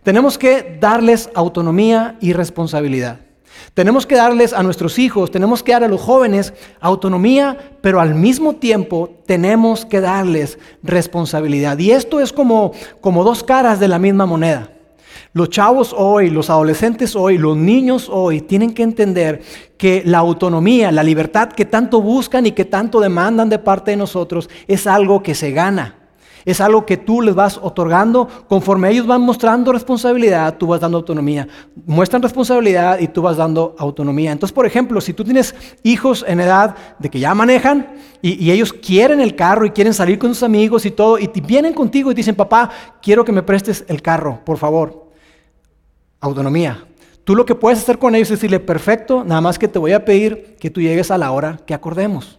Tenemos 0.02 0.36
que 0.36 0.76
darles 0.80 1.30
autonomía 1.34 2.16
y 2.20 2.32
responsabilidad. 2.32 3.27
Tenemos 3.74 4.06
que 4.06 4.16
darles 4.16 4.52
a 4.52 4.62
nuestros 4.62 4.98
hijos, 4.98 5.30
tenemos 5.30 5.62
que 5.62 5.72
dar 5.72 5.84
a 5.84 5.88
los 5.88 6.00
jóvenes 6.00 6.52
autonomía, 6.80 7.56
pero 7.80 8.00
al 8.00 8.14
mismo 8.14 8.54
tiempo 8.56 9.10
tenemos 9.26 9.84
que 9.84 10.00
darles 10.00 10.58
responsabilidad. 10.82 11.78
Y 11.78 11.92
esto 11.92 12.20
es 12.20 12.32
como, 12.32 12.72
como 13.00 13.24
dos 13.24 13.44
caras 13.44 13.80
de 13.80 13.88
la 13.88 13.98
misma 13.98 14.26
moneda. 14.26 14.70
Los 15.32 15.50
chavos 15.50 15.94
hoy, 15.96 16.30
los 16.30 16.50
adolescentes 16.50 17.14
hoy, 17.14 17.38
los 17.38 17.56
niños 17.56 18.08
hoy 18.10 18.40
tienen 18.40 18.72
que 18.72 18.82
entender 18.82 19.42
que 19.76 20.02
la 20.04 20.18
autonomía, 20.18 20.90
la 20.90 21.02
libertad 21.02 21.50
que 21.50 21.64
tanto 21.64 22.00
buscan 22.00 22.46
y 22.46 22.52
que 22.52 22.64
tanto 22.64 22.98
demandan 22.98 23.48
de 23.48 23.58
parte 23.58 23.90
de 23.92 23.98
nosotros 23.98 24.48
es 24.66 24.86
algo 24.86 25.22
que 25.22 25.34
se 25.34 25.52
gana. 25.52 25.97
Es 26.48 26.62
algo 26.62 26.86
que 26.86 26.96
tú 26.96 27.20
les 27.20 27.34
vas 27.34 27.60
otorgando. 27.62 28.26
Conforme 28.48 28.88
ellos 28.88 29.06
van 29.06 29.20
mostrando 29.20 29.70
responsabilidad, 29.70 30.56
tú 30.56 30.66
vas 30.66 30.80
dando 30.80 30.96
autonomía. 30.96 31.46
Muestran 31.84 32.22
responsabilidad 32.22 33.00
y 33.00 33.08
tú 33.08 33.20
vas 33.20 33.36
dando 33.36 33.76
autonomía. 33.78 34.32
Entonces, 34.32 34.54
por 34.54 34.64
ejemplo, 34.64 34.98
si 35.02 35.12
tú 35.12 35.24
tienes 35.24 35.54
hijos 35.82 36.24
en 36.26 36.40
edad 36.40 36.74
de 36.98 37.10
que 37.10 37.20
ya 37.20 37.34
manejan 37.34 37.88
y, 38.22 38.50
ellos 38.50 38.72
quieren 38.72 39.20
el 39.20 39.36
carro 39.36 39.66
y 39.66 39.72
quieren 39.72 39.92
salir 39.92 40.18
con 40.18 40.30
sus 40.30 40.42
amigos 40.42 40.86
y 40.86 40.90
todo, 40.90 41.18
y 41.18 41.28
vienen 41.46 41.74
contigo 41.74 42.10
y 42.10 42.14
dicen, 42.14 42.34
papá, 42.34 42.70
quiero 43.02 43.26
que 43.26 43.32
me 43.32 43.42
prestes 43.42 43.84
el 43.86 44.00
carro, 44.00 44.40
por 44.42 44.56
favor. 44.56 45.10
Autonomía. 46.18 46.82
Tú 47.24 47.36
lo 47.36 47.44
que 47.44 47.54
puedes 47.54 47.80
hacer 47.80 47.98
con 47.98 48.14
ellos 48.14 48.30
es 48.30 48.38
decirle, 48.38 48.58
perfecto, 48.58 49.22
nada 49.22 49.42
más 49.42 49.58
que 49.58 49.68
te 49.68 49.78
voy 49.78 49.92
a 49.92 50.02
pedir 50.02 50.56
que 50.58 50.70
tú 50.70 50.80
llegues 50.80 51.10
a 51.10 51.18
la 51.18 51.30
hora 51.30 51.60
que 51.66 51.74
acordemos. 51.74 52.37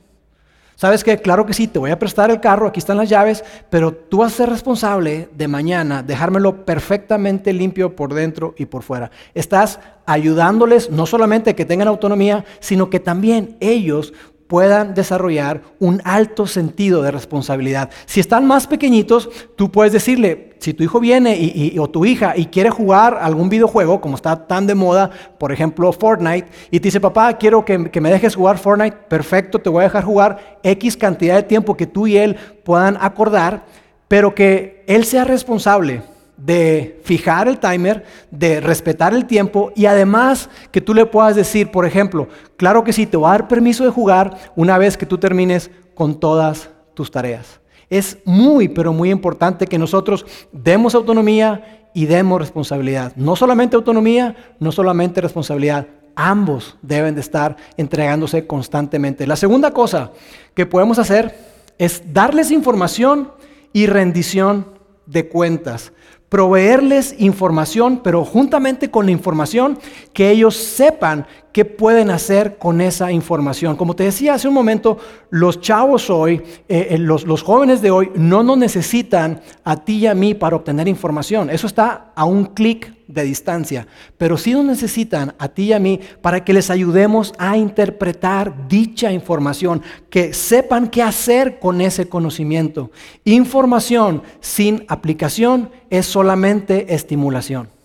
¿Sabes 0.79 1.03
qué? 1.03 1.17
Claro 1.17 1.45
que 1.45 1.53
sí, 1.53 1.67
te 1.67 1.77
voy 1.77 1.91
a 1.91 1.99
prestar 1.99 2.31
el 2.31 2.39
carro, 2.39 2.65
aquí 2.65 2.79
están 2.79 2.95
las 2.95 3.09
llaves, 3.09 3.43
pero 3.69 3.91
tú 3.91 4.19
vas 4.19 4.31
a 4.31 4.37
ser 4.37 4.49
responsable 4.49 5.27
de 5.35 5.49
mañana 5.49 6.03
dejármelo 6.03 6.63
perfectamente 6.63 7.51
limpio 7.51 7.97
por 7.97 8.13
dentro 8.13 8.55
y 8.57 8.65
por 8.65 8.83
fuera. 8.83 9.11
Estás 9.33 9.81
ayudándoles 10.05 10.89
no 10.89 11.05
solamente 11.05 11.53
que 11.53 11.65
tengan 11.65 11.89
autonomía, 11.89 12.45
sino 12.61 12.89
que 12.89 13.01
también 13.01 13.57
ellos 13.59 14.13
puedan 14.49 14.95
desarrollar 14.95 15.61
un 15.79 16.01
alto 16.03 16.47
sentido 16.47 17.03
de 17.03 17.11
responsabilidad. 17.11 17.91
Si 18.07 18.19
están 18.19 18.47
más 18.47 18.65
pequeñitos, 18.65 19.29
tú 19.55 19.71
puedes 19.71 19.93
decirle, 19.93 20.55
si 20.57 20.73
tu 20.73 20.83
hijo 20.83 20.99
viene 20.99 21.37
y, 21.37 21.77
o 21.77 21.87
tu 21.87 22.03
hija 22.03 22.33
y 22.35 22.47
quiere 22.47 22.71
jugar 22.71 23.19
algún 23.21 23.47
videojuego, 23.47 24.01
como 24.01 24.15
está 24.15 24.47
tan 24.47 24.65
de 24.65 24.73
moda, 24.73 25.11
por 25.37 25.51
ejemplo 25.51 25.93
Fortnite, 25.93 26.47
y 26.71 26.79
te 26.79 26.87
dice, 26.87 26.99
papá, 26.99 27.31
quiero 27.33 27.63
que, 27.63 27.91
que 27.91 28.01
me 28.01 28.09
dejes 28.09 28.35
jugar 28.35 28.57
Fortnite, 28.57 28.97
perfecto, 29.07 29.59
te 29.59 29.69
voy 29.69 29.81
a 29.81 29.83
dejar 29.83 30.03
jugar 30.03 30.59
X 30.63 30.97
cantidad 30.97 31.35
de 31.35 31.43
tiempo 31.43 31.77
que 31.77 31.85
tú 31.85 32.07
y 32.07 32.17
él 32.17 32.35
puedan 32.65 32.97
acordar, 32.99 33.65
pero 34.07 34.33
que 34.33 34.83
él 34.87 35.05
sea 35.05 35.25
responsable 35.25 36.01
de 36.39 36.99
fijar 37.03 37.47
el 37.47 37.59
timer, 37.59 38.05
de 38.31 38.61
respetar 38.61 39.13
el 39.13 39.25
tiempo 39.25 39.71
y 39.75 39.85
además 39.85 40.49
que 40.71 40.81
tú 40.81 40.93
le 40.93 41.05
puedas 41.05 41.35
decir, 41.35 41.69
por 41.69 41.85
ejemplo, 41.85 42.27
claro 42.55 42.83
que 42.83 42.93
sí, 42.93 43.05
te 43.05 43.17
voy 43.17 43.27
a 43.27 43.31
dar 43.31 43.47
permiso 43.47 43.83
de 43.83 43.91
jugar 43.91 44.37
una 44.55 44.77
vez 44.77 44.97
que 44.97 45.05
tú 45.05 45.17
termines 45.17 45.69
con 45.93 46.19
todas 46.19 46.69
tus 46.93 47.11
tareas. 47.11 47.59
Es 47.89 48.19
muy, 48.23 48.69
pero 48.69 48.93
muy 48.93 49.09
importante 49.09 49.67
que 49.67 49.77
nosotros 49.77 50.25
demos 50.51 50.95
autonomía 50.95 51.87
y 51.93 52.05
demos 52.05 52.39
responsabilidad. 52.39 53.13
No 53.15 53.35
solamente 53.35 53.75
autonomía, 53.75 54.35
no 54.59 54.71
solamente 54.71 55.21
responsabilidad. 55.21 55.87
Ambos 56.15 56.77
deben 56.81 57.15
de 57.15 57.21
estar 57.21 57.57
entregándose 57.77 58.45
constantemente. 58.45 59.27
La 59.27 59.35
segunda 59.35 59.71
cosa 59.71 60.11
que 60.53 60.65
podemos 60.65 60.99
hacer 60.99 61.35
es 61.77 62.13
darles 62.13 62.51
información 62.51 63.31
y 63.73 63.87
rendición 63.87 64.67
de 65.05 65.27
cuentas 65.27 65.91
proveerles 66.29 67.15
información, 67.17 68.01
pero 68.03 68.23
juntamente 68.23 68.89
con 68.91 69.05
la 69.05 69.11
información 69.11 69.79
que 70.13 70.29
ellos 70.29 70.55
sepan 70.55 71.25
qué 71.51 71.65
pueden 71.65 72.09
hacer 72.09 72.57
con 72.57 72.81
esa 72.81 73.11
información. 73.11 73.75
Como 73.75 73.95
te 73.95 74.03
decía 74.03 74.35
hace 74.35 74.47
un 74.47 74.53
momento, 74.53 74.97
los 75.29 75.59
chavos 75.61 76.09
hoy, 76.09 76.41
eh, 76.67 76.87
eh, 76.91 76.97
los, 76.97 77.25
los, 77.25 77.43
jóvenes 77.43 77.81
de 77.81 77.91
hoy, 77.91 78.11
no 78.15 78.43
nos 78.43 78.57
necesitan 78.57 79.41
a 79.63 79.77
ti 79.77 79.97
y 79.97 80.07
a 80.07 80.13
mí 80.13 80.33
para 80.33 80.55
obtener 80.55 80.87
información. 80.87 81.49
Eso 81.49 81.67
está 81.67 82.11
a 82.15 82.25
un 82.25 82.45
clic 82.45 82.93
de 83.09 83.23
distancia. 83.23 83.87
Pero 84.17 84.37
sí 84.37 84.53
nos 84.53 84.65
necesitan 84.65 85.33
a 85.39 85.49
ti 85.49 85.63
y 85.63 85.73
a 85.73 85.79
mí 85.79 85.99
para 86.21 86.45
que 86.45 86.53
les 86.53 86.69
ayudemos 86.69 87.33
a 87.39 87.57
interpretar 87.57 88.67
dicha 88.67 89.11
información, 89.11 89.81
que 90.09 90.33
sepan 90.33 90.87
qué 90.89 91.01
hacer 91.01 91.59
con 91.59 91.81
ese 91.81 92.07
conocimiento. 92.07 92.91
Información 93.25 94.21
sin 94.39 94.85
aplicación 94.87 95.71
es 95.89 96.05
solamente 96.05 96.93
estimulación. 96.93 97.78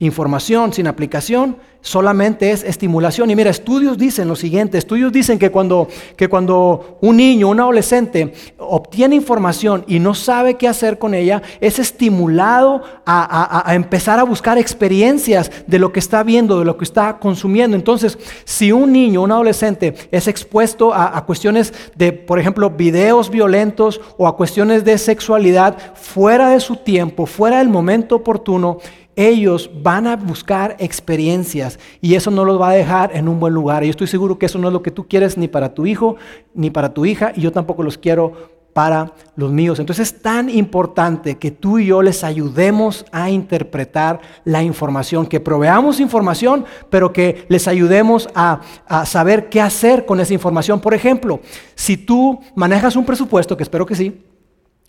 Información 0.00 0.72
sin 0.72 0.86
aplicación 0.86 1.56
solamente 1.80 2.52
es 2.52 2.62
estimulación. 2.62 3.30
Y 3.30 3.36
mira, 3.36 3.50
estudios 3.50 3.98
dicen 3.98 4.28
lo 4.28 4.36
siguiente, 4.36 4.78
estudios 4.78 5.12
dicen 5.12 5.40
que 5.40 5.50
cuando, 5.50 5.88
que 6.16 6.28
cuando 6.28 6.98
un 7.00 7.16
niño, 7.16 7.48
un 7.48 7.58
adolescente 7.58 8.32
obtiene 8.58 9.16
información 9.16 9.84
y 9.88 9.98
no 9.98 10.14
sabe 10.14 10.54
qué 10.54 10.68
hacer 10.68 10.98
con 10.98 11.14
ella, 11.14 11.42
es 11.60 11.80
estimulado 11.80 12.82
a, 13.04 13.74
empezar 13.74 14.20
a 14.20 14.22
buscar 14.22 14.56
experiencias 14.56 15.50
de 15.66 15.80
lo 15.80 15.92
que 15.92 15.98
está 15.98 16.22
viendo, 16.22 16.60
de 16.60 16.64
lo 16.64 16.76
que 16.76 16.84
está 16.84 17.18
consumiendo. 17.18 17.76
Entonces, 17.76 18.18
si 18.44 18.70
un 18.70 18.92
niño, 18.92 19.22
un 19.22 19.32
adolescente 19.32 19.94
es 20.12 20.28
expuesto 20.28 20.94
a 20.94 21.24
cuestiones 21.26 21.74
de, 21.96 22.12
por 22.12 22.38
ejemplo, 22.38 22.70
videos 22.70 23.30
violentos 23.30 24.00
o 24.16 24.28
a 24.28 24.36
cuestiones 24.36 24.84
de 24.84 24.96
sexualidad 24.96 25.76
fuera 25.94 26.50
de 26.50 26.60
su 26.60 26.76
tiempo, 26.76 27.26
fuera 27.26 27.58
del 27.58 27.68
momento 27.68 28.14
oportuno, 28.14 28.78
ellos 29.18 29.68
van 29.82 30.06
a 30.06 30.14
buscar 30.14 30.76
experiencias 30.78 31.80
y 32.00 32.14
eso 32.14 32.30
no 32.30 32.44
los 32.44 32.60
va 32.60 32.70
a 32.70 32.74
dejar 32.74 33.10
en 33.16 33.28
un 33.28 33.40
buen 33.40 33.52
lugar. 33.52 33.82
Y 33.82 33.86
yo 33.86 33.90
estoy 33.90 34.06
seguro 34.06 34.38
que 34.38 34.46
eso 34.46 34.60
no 34.60 34.68
es 34.68 34.72
lo 34.72 34.80
que 34.80 34.92
tú 34.92 35.08
quieres 35.08 35.36
ni 35.36 35.48
para 35.48 35.74
tu 35.74 35.86
hijo 35.86 36.14
ni 36.54 36.70
para 36.70 36.94
tu 36.94 37.04
hija 37.04 37.32
y 37.34 37.40
yo 37.40 37.50
tampoco 37.50 37.82
los 37.82 37.98
quiero 37.98 38.58
para 38.72 39.12
los 39.34 39.50
míos. 39.50 39.80
Entonces 39.80 40.12
es 40.12 40.22
tan 40.22 40.48
importante 40.48 41.36
que 41.36 41.50
tú 41.50 41.80
y 41.80 41.86
yo 41.86 42.00
les 42.00 42.22
ayudemos 42.22 43.04
a 43.10 43.28
interpretar 43.28 44.20
la 44.44 44.62
información, 44.62 45.26
que 45.26 45.40
proveamos 45.40 45.98
información, 45.98 46.64
pero 46.88 47.12
que 47.12 47.44
les 47.48 47.66
ayudemos 47.66 48.28
a, 48.36 48.60
a, 48.86 49.04
saber 49.04 49.48
qué 49.48 49.60
hacer 49.60 50.06
con 50.06 50.20
esa 50.20 50.32
información. 50.32 50.78
Por 50.78 50.94
ejemplo, 50.94 51.40
si 51.74 51.96
tú 51.96 52.38
manejas 52.54 52.94
un 52.94 53.04
presupuesto, 53.04 53.56
que 53.56 53.64
espero 53.64 53.84
que 53.84 53.96
sí, 53.96 54.16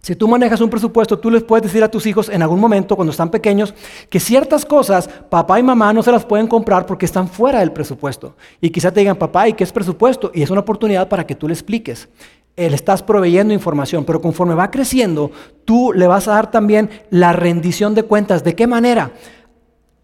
si 0.01 0.15
tú 0.15 0.27
manejas 0.27 0.61
un 0.61 0.69
presupuesto, 0.69 1.19
tú 1.19 1.29
les 1.29 1.43
puedes 1.43 1.63
decir 1.63 1.83
a 1.83 1.91
tus 1.91 2.05
hijos 2.05 2.29
en 2.29 2.41
algún 2.41 2.59
momento, 2.59 2.95
cuando 2.95 3.11
están 3.11 3.29
pequeños, 3.29 3.73
que 4.09 4.19
ciertas 4.19 4.65
cosas 4.65 5.09
papá 5.29 5.59
y 5.59 5.63
mamá 5.63 5.91
no 5.93 6.01
se 6.01 6.11
las 6.11 6.25
pueden 6.25 6.47
comprar 6.47 6.85
porque 6.85 7.05
están 7.05 7.27
fuera 7.27 7.59
del 7.59 7.73
presupuesto. 7.73 8.35
Y 8.61 8.69
quizá 8.69 8.91
te 8.91 9.01
digan, 9.01 9.17
papá, 9.17 9.49
¿y 9.49 9.53
qué 9.53 9.63
es 9.63 9.71
presupuesto? 9.71 10.31
Y 10.33 10.41
es 10.41 10.49
una 10.49 10.61
oportunidad 10.61 11.09
para 11.09 11.27
que 11.27 11.35
tú 11.35 11.47
le 11.47 11.53
expliques. 11.53 12.07
Le 12.55 12.75
estás 12.75 13.03
proveyendo 13.03 13.53
información, 13.53 14.03
pero 14.03 14.21
conforme 14.21 14.53
va 14.53 14.71
creciendo, 14.71 15.31
tú 15.63 15.93
le 15.93 16.07
vas 16.07 16.27
a 16.27 16.33
dar 16.33 16.51
también 16.51 16.89
la 17.09 17.31
rendición 17.31 17.95
de 17.95 18.03
cuentas. 18.03 18.43
¿De 18.43 18.55
qué 18.55 18.67
manera? 18.67 19.11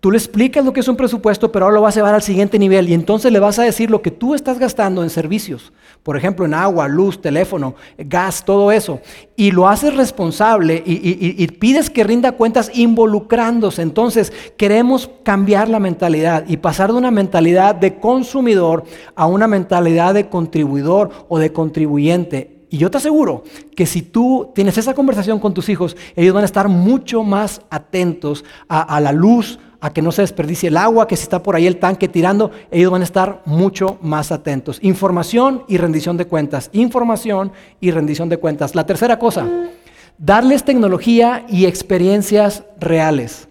Tú 0.05 0.11
le 0.11 0.19
explicas 0.19 0.63
lo 0.63 0.71
que 0.71 0.81
es 0.81 0.87
un 0.87 0.95
presupuesto, 0.95 1.51
pero 1.51 1.65
ahora 1.65 1.77
lo 1.77 1.81
vas 1.81 1.95
a 1.95 1.99
llevar 1.99 2.13
al 2.13 2.21
siguiente 2.21 2.59
nivel 2.59 2.87
y 2.87 2.93
entonces 2.93 3.31
le 3.31 3.39
vas 3.39 3.57
a 3.57 3.63
decir 3.63 3.89
lo 3.89 4.03
que 4.03 4.11
tú 4.11 4.35
estás 4.35 4.59
gastando 4.59 5.01
en 5.01 5.09
servicios, 5.09 5.73
por 6.03 6.15
ejemplo, 6.15 6.45
en 6.45 6.53
agua, 6.53 6.87
luz, 6.87 7.19
teléfono, 7.19 7.73
gas, 7.97 8.45
todo 8.45 8.71
eso, 8.71 8.99
y 9.35 9.49
lo 9.49 9.67
haces 9.67 9.97
responsable 9.97 10.83
y, 10.85 11.47
pides 11.47 11.89
que 11.89 12.03
rinda 12.03 12.33
cuentas 12.33 12.69
involucrándose. 12.75 13.81
Entonces, 13.81 14.31
queremos 14.57 15.09
cambiar 15.23 15.69
la 15.69 15.79
mentalidad 15.79 16.43
y 16.47 16.57
pasar 16.57 16.91
de 16.91 16.99
una 16.99 17.09
mentalidad 17.09 17.73
de 17.73 17.95
consumidor 17.99 18.83
a 19.15 19.25
una 19.25 19.47
mentalidad 19.47 20.13
de 20.13 20.29
contribuidor 20.29 21.09
o 21.29 21.39
de 21.39 21.51
contribuyente. 21.51 22.67
Y 22.69 22.77
yo 22.77 22.91
te 22.91 22.97
aseguro 22.97 23.43
que 23.75 23.87
si 23.87 24.03
tú 24.03 24.51
tienes 24.53 24.77
esa 24.77 24.93
conversación 24.93 25.39
con 25.39 25.55
tus 25.55 25.67
hijos, 25.67 25.97
ellos 26.15 26.35
van 26.35 26.43
a 26.43 26.45
estar 26.45 26.67
mucho 26.67 27.23
más 27.23 27.61
atentos 27.71 28.45
a 28.67 28.99
la 28.99 29.11
luz, 29.11 29.57
a 29.85 29.93
que 29.93 30.01
no 30.01 30.11
se 30.11 30.23
desperdicie 30.23 30.69
el 30.69 30.77
agua, 30.77 31.07
que 31.07 31.15
si 31.15 31.21
está 31.21 31.43
por 31.43 31.55
ahí 31.55 31.67
el 31.67 31.77
tanque 31.77 32.07
tirando, 32.07 32.49
ellos 32.71 32.91
van 32.91 33.01
a 33.01 33.03
estar 33.03 33.43
mucho 33.45 33.99
más 34.01 34.31
atentos. 34.31 34.79
Información 34.81 35.63
y 35.67 35.77
rendición 35.77 36.17
de 36.17 36.25
cuentas. 36.25 36.71
Información 36.73 37.51
y 37.79 37.91
rendición 37.91 38.27
de 38.27 38.37
cuentas. 38.37 38.73
La 38.73 38.87
tercera 38.87 39.19
cosa, 39.19 39.47
darles 40.17 40.63
tecnología 40.63 41.45
y 41.47 41.67
experiencias 41.67 42.63
reales. 42.79 43.47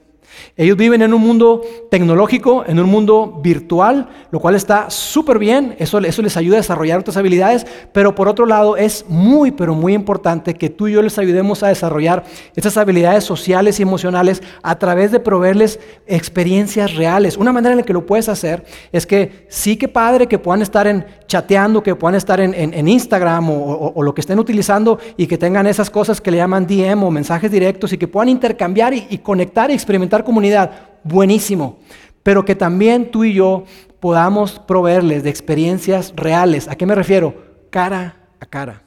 Ellos 0.56 0.76
viven 0.76 1.02
en 1.02 1.12
un 1.14 1.22
mundo 1.22 1.62
tecnológico, 1.90 2.64
en 2.66 2.78
un 2.78 2.88
mundo 2.88 3.40
virtual, 3.42 4.08
lo 4.30 4.40
cual 4.40 4.54
está 4.54 4.90
súper 4.90 5.38
bien, 5.38 5.76
eso, 5.78 5.98
eso, 5.98 6.22
les 6.22 6.36
ayuda 6.36 6.56
a 6.56 6.60
desarrollar 6.60 7.00
otras 7.00 7.16
habilidades, 7.16 7.66
pero 7.92 8.14
por 8.14 8.28
otro 8.28 8.46
lado 8.46 8.76
es 8.76 9.04
muy, 9.08 9.50
pero 9.50 9.74
muy 9.74 9.94
importante 9.94 10.54
que 10.54 10.70
tú 10.70 10.88
y 10.88 10.92
yo 10.92 11.02
les 11.02 11.18
ayudemos 11.18 11.62
a 11.62 11.68
desarrollar 11.68 12.24
estas 12.54 12.76
habilidades 12.76 13.24
sociales 13.24 13.78
y 13.78 13.82
emocionales 13.82 14.42
a 14.62 14.78
través 14.78 15.12
de 15.12 15.20
proveerles 15.20 15.80
experiencias 16.06 16.94
reales. 16.94 17.36
Una 17.36 17.52
manera 17.52 17.72
en 17.72 17.78
la 17.78 17.84
que 17.84 17.92
lo 17.92 18.06
puedes 18.06 18.28
hacer 18.28 18.64
es 18.92 19.06
que 19.06 19.46
sí 19.48 19.76
que 19.76 19.88
padre 19.88 20.26
que 20.26 20.38
puedan 20.38 20.62
estar 20.62 20.86
en 20.86 21.04
chateando, 21.26 21.82
que 21.82 21.94
puedan 21.94 22.14
estar 22.14 22.40
en, 22.40 22.88
Instagram 22.88 23.50
o, 23.50 24.02
lo 24.02 24.14
que 24.14 24.20
estén 24.20 24.38
utilizando 24.38 24.98
y 25.16 25.26
que 25.26 25.38
tengan 25.38 25.66
esas 25.66 25.90
cosas 25.90 26.20
que 26.20 26.30
le 26.30 26.36
llaman 26.36 26.66
DM 26.66 27.02
o 27.02 27.10
mensajes 27.10 27.50
directos 27.50 27.92
y 27.92 27.98
que 27.98 28.08
puedan 28.08 28.28
intercambiar 28.28 28.94
y, 28.94 29.06
y 29.10 29.18
conectar 29.18 29.70
y 29.70 29.74
experimentar 29.74 30.23
comunidad, 30.24 30.72
buenísimo. 31.02 31.78
Pero 32.22 32.44
que 32.44 32.54
también 32.54 33.10
tú 33.10 33.24
y 33.24 33.34
yo 33.34 33.64
podamos 34.00 34.58
proveerles 34.58 35.22
de 35.22 35.30
experiencias 35.30 36.12
reales. 36.16 36.68
¿A 36.68 36.74
qué 36.74 36.86
me 36.86 36.94
refiero? 36.94 37.34
Cara 37.70 38.16
a 38.40 38.46
cara. 38.46 38.83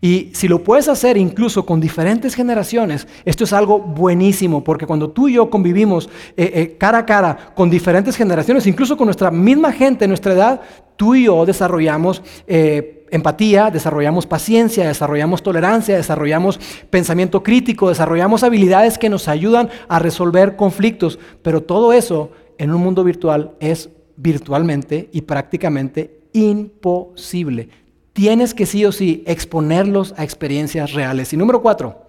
Y 0.00 0.30
si 0.34 0.48
lo 0.48 0.62
puedes 0.62 0.88
hacer 0.88 1.16
incluso 1.16 1.64
con 1.64 1.80
diferentes 1.80 2.34
generaciones, 2.34 3.08
esto 3.24 3.44
es 3.44 3.52
algo 3.52 3.78
buenísimo, 3.78 4.62
porque 4.62 4.86
cuando 4.86 5.10
tú 5.10 5.28
y 5.28 5.34
yo 5.34 5.48
convivimos 5.50 6.08
eh, 6.36 6.52
eh, 6.54 6.76
cara 6.78 6.98
a 6.98 7.06
cara 7.06 7.52
con 7.54 7.70
diferentes 7.70 8.16
generaciones, 8.16 8.66
incluso 8.66 8.96
con 8.96 9.06
nuestra 9.06 9.30
misma 9.30 9.72
gente, 9.72 10.06
nuestra 10.06 10.34
edad, 10.34 10.60
tú 10.96 11.14
y 11.14 11.24
yo 11.24 11.46
desarrollamos 11.46 12.22
eh, 12.46 13.06
empatía, 13.10 13.70
desarrollamos 13.70 14.26
paciencia, 14.26 14.86
desarrollamos 14.86 15.42
tolerancia, 15.42 15.96
desarrollamos 15.96 16.58
pensamiento 16.90 17.42
crítico, 17.42 17.88
desarrollamos 17.88 18.42
habilidades 18.42 18.98
que 18.98 19.08
nos 19.08 19.28
ayudan 19.28 19.68
a 19.88 19.98
resolver 19.98 20.56
conflictos, 20.56 21.18
pero 21.42 21.62
todo 21.62 21.92
eso 21.92 22.30
en 22.58 22.72
un 22.72 22.82
mundo 22.82 23.04
virtual 23.04 23.52
es 23.60 23.90
virtualmente 24.16 25.08
y 25.12 25.22
prácticamente 25.22 26.20
imposible. 26.32 27.68
Tienes 28.16 28.54
que 28.54 28.64
sí 28.64 28.82
o 28.86 28.92
sí 28.92 29.22
exponerlos 29.26 30.14
a 30.16 30.24
experiencias 30.24 30.94
reales. 30.94 31.34
Y 31.34 31.36
número 31.36 31.60
cuatro, 31.60 32.06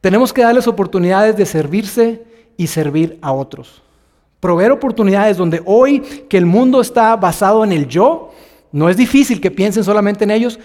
tenemos 0.00 0.32
que 0.32 0.42
darles 0.42 0.66
oportunidades 0.66 1.36
de 1.36 1.46
servirse 1.46 2.24
y 2.56 2.66
servir 2.66 3.20
a 3.22 3.30
otros. 3.30 3.80
Proveer 4.40 4.72
oportunidades 4.72 5.36
donde 5.36 5.62
hoy 5.64 6.00
que 6.28 6.38
el 6.38 6.44
mundo 6.44 6.80
está 6.80 7.14
basado 7.14 7.62
en 7.62 7.70
el 7.70 7.86
yo, 7.86 8.32
no 8.72 8.88
es 8.88 8.96
difícil 8.96 9.40
que 9.40 9.52
piensen 9.52 9.84
solamente 9.84 10.24
en 10.24 10.32
ellos. 10.32 10.58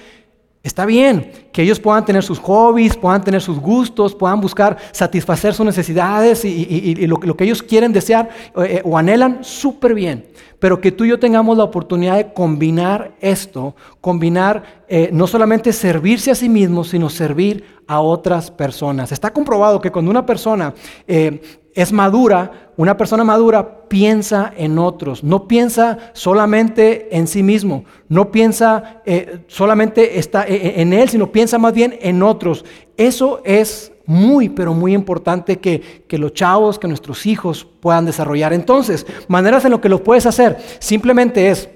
Está 0.63 0.85
bien 0.85 1.29
que 1.51 1.61
ellos 1.61 1.77
puedan 1.77 2.05
tener 2.05 2.23
sus 2.23 2.39
hobbies, 2.39 2.95
puedan 2.95 3.21
tener 3.21 3.41
sus 3.41 3.59
gustos, 3.59 4.15
puedan 4.15 4.39
buscar 4.39 4.77
satisfacer 4.93 5.53
sus 5.53 5.65
necesidades 5.65 6.45
y, 6.45 6.95
lo, 7.05 7.17
que 7.19 7.43
ellos 7.43 7.61
quieren 7.61 7.91
desear 7.91 8.29
eh, 8.55 8.81
o 8.85 8.97
anhelan, 8.97 9.43
súper 9.43 9.93
bien. 9.93 10.25
Pero 10.59 10.79
que 10.79 10.93
tú 10.93 11.03
y 11.03 11.09
yo 11.09 11.19
tengamos 11.19 11.57
la 11.57 11.65
oportunidad 11.65 12.15
de 12.15 12.31
combinar 12.31 13.13
esto, 13.19 13.75
combinar 13.99 14.85
eh, 14.87 15.09
no 15.11 15.27
solamente 15.27 15.73
servirse 15.73 16.31
a 16.31 16.35
sí 16.35 16.47
mismo, 16.47 16.85
sino 16.85 17.09
servir 17.09 17.65
a 17.85 17.99
otras 17.99 18.49
personas. 18.49 19.11
Está 19.11 19.33
comprobado 19.33 19.81
que 19.81 19.91
cuando 19.91 20.11
una 20.11 20.25
persona 20.25 20.73
eh, 21.05 21.41
es 21.75 21.91
madura, 21.91 22.71
una 22.77 22.97
persona 22.97 23.23
madura 23.23 23.87
piensa 23.87 24.53
en 24.55 24.79
otros, 24.79 25.23
no 25.23 25.47
piensa 25.47 25.97
solamente 26.13 27.15
en 27.15 27.27
sí 27.27 27.43
mismo, 27.43 27.85
no 28.09 28.31
piensa 28.31 29.01
eh, 29.05 29.39
solamente 29.47 30.19
está 30.19 30.43
eh, 30.47 30.55
eh, 30.55 30.73
en 30.77 30.93
él, 30.93 31.09
sino 31.09 31.31
piensa 31.31 31.57
más 31.57 31.73
bien 31.73 31.97
en 32.01 32.23
otros. 32.23 32.65
Eso 32.97 33.41
es 33.43 33.91
muy, 34.05 34.49
pero 34.49 34.73
muy 34.73 34.93
importante 34.93 35.59
que, 35.59 36.03
que, 36.07 36.17
los 36.17 36.33
chavos, 36.33 36.77
que 36.77 36.87
nuestros 36.87 37.25
hijos 37.25 37.65
puedan 37.79 38.05
desarrollar. 38.05 38.53
Entonces, 38.53 39.05
maneras 39.27 39.65
en 39.65 39.71
lo 39.71 39.81
que 39.81 39.89
lo 39.89 40.03
puedes 40.03 40.25
hacer, 40.25 40.57
simplemente 40.79 41.49
es 41.49 41.69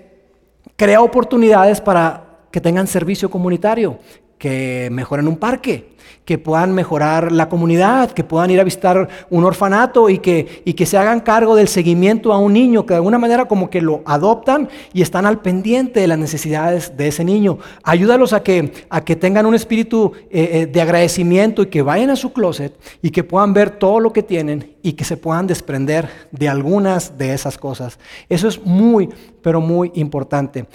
crear 0.76 1.02
oportunidades 1.02 1.82
para 1.82 2.40
que 2.52 2.62
tengan 2.62 2.88
servicio 2.88 3.30
comunitario, 3.30 4.00
que 4.38 4.90
mejoren 4.92 5.28
un 5.28 5.38
parque, 5.38 5.98
que 6.28 6.38
puedan 6.38 6.74
mejorar 6.74 7.32
la 7.32 7.48
comunidad, 7.48 8.12
que 8.12 8.24
puedan 8.24 8.52
ir 8.52 8.60
a 8.60 8.66
visitar 8.66 9.08
un 9.30 9.46
orfanato 9.46 10.10
y 10.10 10.20
que, 10.20 10.62
y 10.66 10.74
que 10.74 10.86
se 10.86 10.98
hagan 10.98 11.22
cargo 11.22 11.56
del 11.56 11.70
seguimiento 11.70 12.34
a 12.34 12.38
un 12.38 12.52
niño, 12.52 12.86
que 12.86 12.94
de 12.94 12.98
alguna 12.98 13.18
manera 13.18 13.46
como 13.46 13.70
que 13.70 13.82
lo 13.82 14.02
adoptan 14.06 14.68
y 14.94 15.02
están 15.02 15.26
al 15.26 15.40
pendiente 15.40 16.02
de 16.02 16.08
las 16.08 16.20
necesidades 16.20 16.98
de 16.98 17.08
ese 17.08 17.24
niño. 17.24 17.60
Ayúdalos 17.82 18.34
a 18.34 18.44
que, 18.44 18.74
a 18.90 19.06
que 19.06 19.16
tengan 19.16 19.46
un 19.46 19.56
espíritu 19.56 20.12
eh, 20.30 20.50
eh, 20.52 20.66
de 20.66 20.82
agradecimiento 20.82 21.62
y 21.62 21.68
que 21.68 21.82
vayan 21.82 22.10
a 22.10 22.18
su 22.18 22.34
closet 22.34 22.78
y 23.02 23.12
que 23.12 23.24
puedan 23.24 23.54
ver 23.54 23.70
todo 23.72 24.02
lo 24.02 24.12
que 24.12 24.22
tienen 24.22 24.76
y 24.84 24.94
que 24.94 25.06
se 25.06 25.16
puedan 25.16 25.48
desprender 25.48 26.10
de 26.32 26.50
algunas 26.50 27.18
de 27.18 27.34
esas 27.34 27.58
cosas. 27.58 28.00
Eso 28.28 28.50
es 28.50 28.62
muy, 28.64 29.10
pero 29.42 29.62
muy 29.62 29.92
importante. 29.96 30.66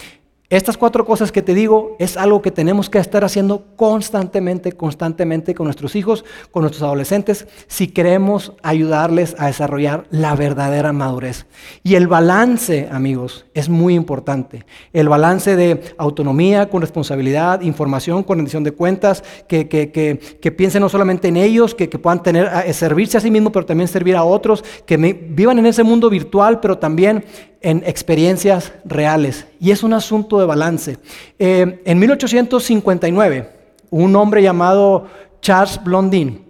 Estas 0.53 0.77
cuatro 0.77 1.07
cosas 1.07 1.33
que 1.33 1.41
te 1.41 1.55
digo 1.55 1.97
es 1.99 2.19
algo 2.19 2.43
que 2.43 2.51
tenemos 2.51 2.91
que 2.91 2.99
estar 2.99 3.25
haciendo 3.25 3.65
constantemente, 3.75 4.73
constantemente 4.73 5.55
con 5.55 5.65
nuestros 5.65 5.97
hijos, 5.97 6.27
con 6.51 6.61
nuestros 6.61 6.83
adolescentes, 6.83 7.47
si 7.69 7.89
queremos 7.89 8.53
ayudarles 8.63 9.35
a 9.39 9.47
desarrollar 9.47 10.05
la 10.11 10.35
verdadera 10.37 10.93
madurez. 10.93 11.47
Y 11.83 11.95
el 11.95 12.07
balance, 12.07 12.87
amigos, 12.93 13.47
es 13.55 13.71
muy 13.71 13.95
importante. 13.95 14.67
El 14.93 15.09
balance 15.09 15.57
de 15.57 15.95
autonomía 15.97 16.69
con 16.69 16.83
responsabilidad, 16.83 17.63
información 17.63 18.23
con 18.23 18.37
rendición 18.37 18.63
de 18.63 18.73
cuentas, 18.73 19.25
que, 19.49 19.71
que, 19.71 20.53
piensen 20.53 20.83
no 20.83 20.91
solamente 20.91 21.29
en 21.29 21.39
ellos, 21.39 21.75
que, 21.75 21.89
puedan 21.89 22.23
tener, 22.23 22.51
servirse 22.75 23.17
a 23.17 23.21
sí 23.23 23.31
mismos, 23.31 23.55
pero 23.55 23.65
también 23.65 23.89
servir 23.89 24.17
a 24.17 24.25
otros, 24.25 24.63
que 24.85 24.99
vivan 24.99 25.61
en 25.61 25.65
ese 25.65 25.83
mundo 25.83 26.11
virtual, 26.11 26.61
pero 26.61 26.77
también 26.77 27.25
en 27.63 27.83
experiencias 27.87 28.73
reales. 28.85 29.47
Y 29.61 29.71
es 29.71 29.83
un 29.83 29.93
asunto 29.93 30.42
balance. 30.47 30.99
Eh, 31.39 31.83
en 31.85 31.99
1859, 31.99 33.51
un 33.91 34.17
hombre 34.17 34.43
llamado 34.43 35.07
Charles 35.41 35.81
Blondin, 35.83 36.45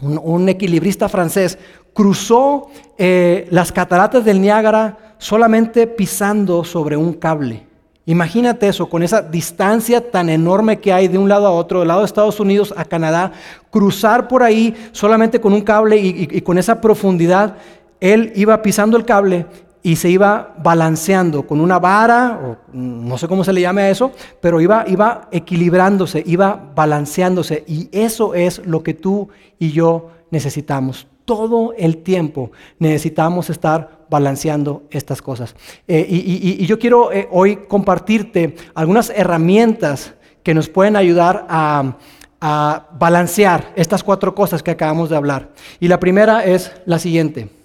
un, 0.00 0.48
equilibrista 0.48 1.08
francés, 1.08 1.58
cruzó 1.92 2.68
eh, 2.96 3.46
las 3.50 3.72
cataratas 3.72 4.24
del 4.24 4.40
Niágara 4.40 5.14
solamente 5.18 5.86
pisando 5.86 6.64
sobre 6.64 6.96
un 6.96 7.12
cable. 7.14 7.66
Imagínate 8.06 8.66
eso, 8.66 8.88
con 8.88 9.02
esa 9.02 9.20
distancia 9.20 10.10
tan 10.10 10.30
enorme 10.30 10.80
que 10.80 10.92
hay 10.92 11.06
de 11.06 11.18
un 11.18 11.28
lado 11.28 11.46
a 11.46 11.52
otro, 11.52 11.80
del 11.80 11.88
lado 11.88 12.00
de 12.00 12.06
Estados 12.06 12.40
Unidos 12.40 12.72
a 12.76 12.84
Canadá, 12.84 13.32
cruzar 13.70 14.26
por 14.26 14.42
ahí 14.42 14.74
solamente 14.92 15.40
con 15.40 15.52
un 15.52 15.60
cable 15.60 15.98
y 15.98 16.40
con 16.40 16.58
esa 16.58 16.80
profundidad. 16.80 17.56
Él 18.00 18.32
iba 18.34 18.62
pisando 18.62 18.96
el 18.96 19.04
cable 19.04 19.46
y 19.82 19.96
se 19.96 20.10
iba 20.10 20.54
balanceando 20.62 21.46
con 21.46 21.60
una 21.60 21.78
vara, 21.78 22.40
o 22.42 22.56
no 22.76 23.16
sé 23.16 23.26
cómo 23.28 23.44
se 23.44 23.52
le 23.52 23.62
llame 23.62 23.82
a 23.82 23.90
eso, 23.90 24.12
pero 24.40 24.60
iba, 24.60 24.84
iba 24.86 25.28
equilibrándose, 25.30 26.22
iba 26.26 26.70
balanceándose. 26.74 27.64
Y 27.66 27.88
eso 27.92 28.34
es 28.34 28.64
lo 28.66 28.82
que 28.82 28.94
tú 28.94 29.28
y 29.58 29.72
yo 29.72 30.10
necesitamos. 30.30 31.06
Todo 31.24 31.72
el 31.78 31.98
tiempo 31.98 32.50
necesitamos 32.78 33.48
estar 33.50 34.00
balanceando 34.10 34.82
estas 34.90 35.22
cosas. 35.22 35.54
Eh, 35.86 36.06
y, 36.08 36.66
yo 36.66 36.78
quiero 36.78 37.12
eh, 37.12 37.28
hoy 37.30 37.56
compartirte 37.68 38.56
algunas 38.74 39.10
herramientas 39.10 40.14
que 40.42 40.54
nos 40.54 40.68
pueden 40.68 40.96
ayudar 40.96 41.46
a, 41.48 41.96
a 42.40 42.88
balancear 42.98 43.72
estas 43.76 44.02
cuatro 44.02 44.34
cosas 44.34 44.62
que 44.62 44.72
acabamos 44.72 45.08
de 45.08 45.16
hablar. 45.16 45.50
Y 45.78 45.88
la 45.88 46.00
primera 46.00 46.44
es 46.44 46.72
la 46.86 46.98
siguiente. 46.98 47.59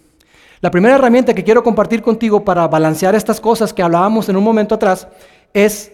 La 0.62 0.72
primera 0.72 0.96
herramienta 0.96 1.34
que 1.34 1.44
quiero 1.44 1.64
compartir 1.64 2.02
contigo 2.02 2.44
para 2.44 2.68
balancear 2.68 3.16
estas 3.16 3.42
cosas 3.42 3.74
que 3.74 3.84
hablábamos 3.84 4.30
en 4.30 4.38
un 4.38 4.44
momento 4.44 4.76
atrás 4.76 5.08
es 5.54 5.92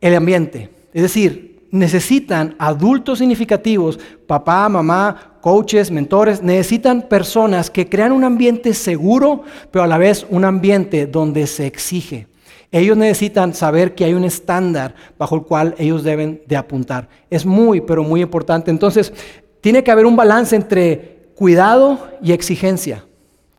el 0.00 0.14
ambiente. 0.14 0.70
Es 0.92 1.02
decir, 1.02 1.66
necesitan 1.70 2.54
adultos 2.58 3.18
significativos, 3.18 3.98
papá, 4.26 4.68
mamá, 4.68 5.38
coaches, 5.40 5.90
mentores, 5.90 6.42
necesitan 6.42 7.02
personas 7.02 7.70
que 7.70 7.88
crean 7.88 8.12
un 8.12 8.24
ambiente 8.24 8.72
seguro, 8.74 9.42
pero 9.70 9.84
a 9.84 9.88
la 9.88 9.98
vez 9.98 10.26
un 10.30 10.44
ambiente 10.44 11.06
donde 11.06 11.46
se 11.46 11.66
exige. 11.66 12.26
Ellos 12.70 12.96
necesitan 12.96 13.54
saber 13.54 13.94
que 13.94 14.04
hay 14.04 14.12
un 14.14 14.24
estándar 14.24 14.94
bajo 15.18 15.36
el 15.36 15.42
cual 15.42 15.74
ellos 15.78 16.04
deben 16.04 16.42
de 16.46 16.56
apuntar. 16.56 17.08
Es 17.30 17.46
muy, 17.46 17.80
pero 17.80 18.02
muy 18.02 18.20
importante. 18.20 18.70
Entonces, 18.70 19.12
tiene 19.60 19.82
que 19.82 19.90
haber 19.90 20.04
un 20.04 20.16
balance 20.16 20.54
entre 20.54 21.30
cuidado 21.34 22.08
y 22.22 22.32
exigencia. 22.32 23.07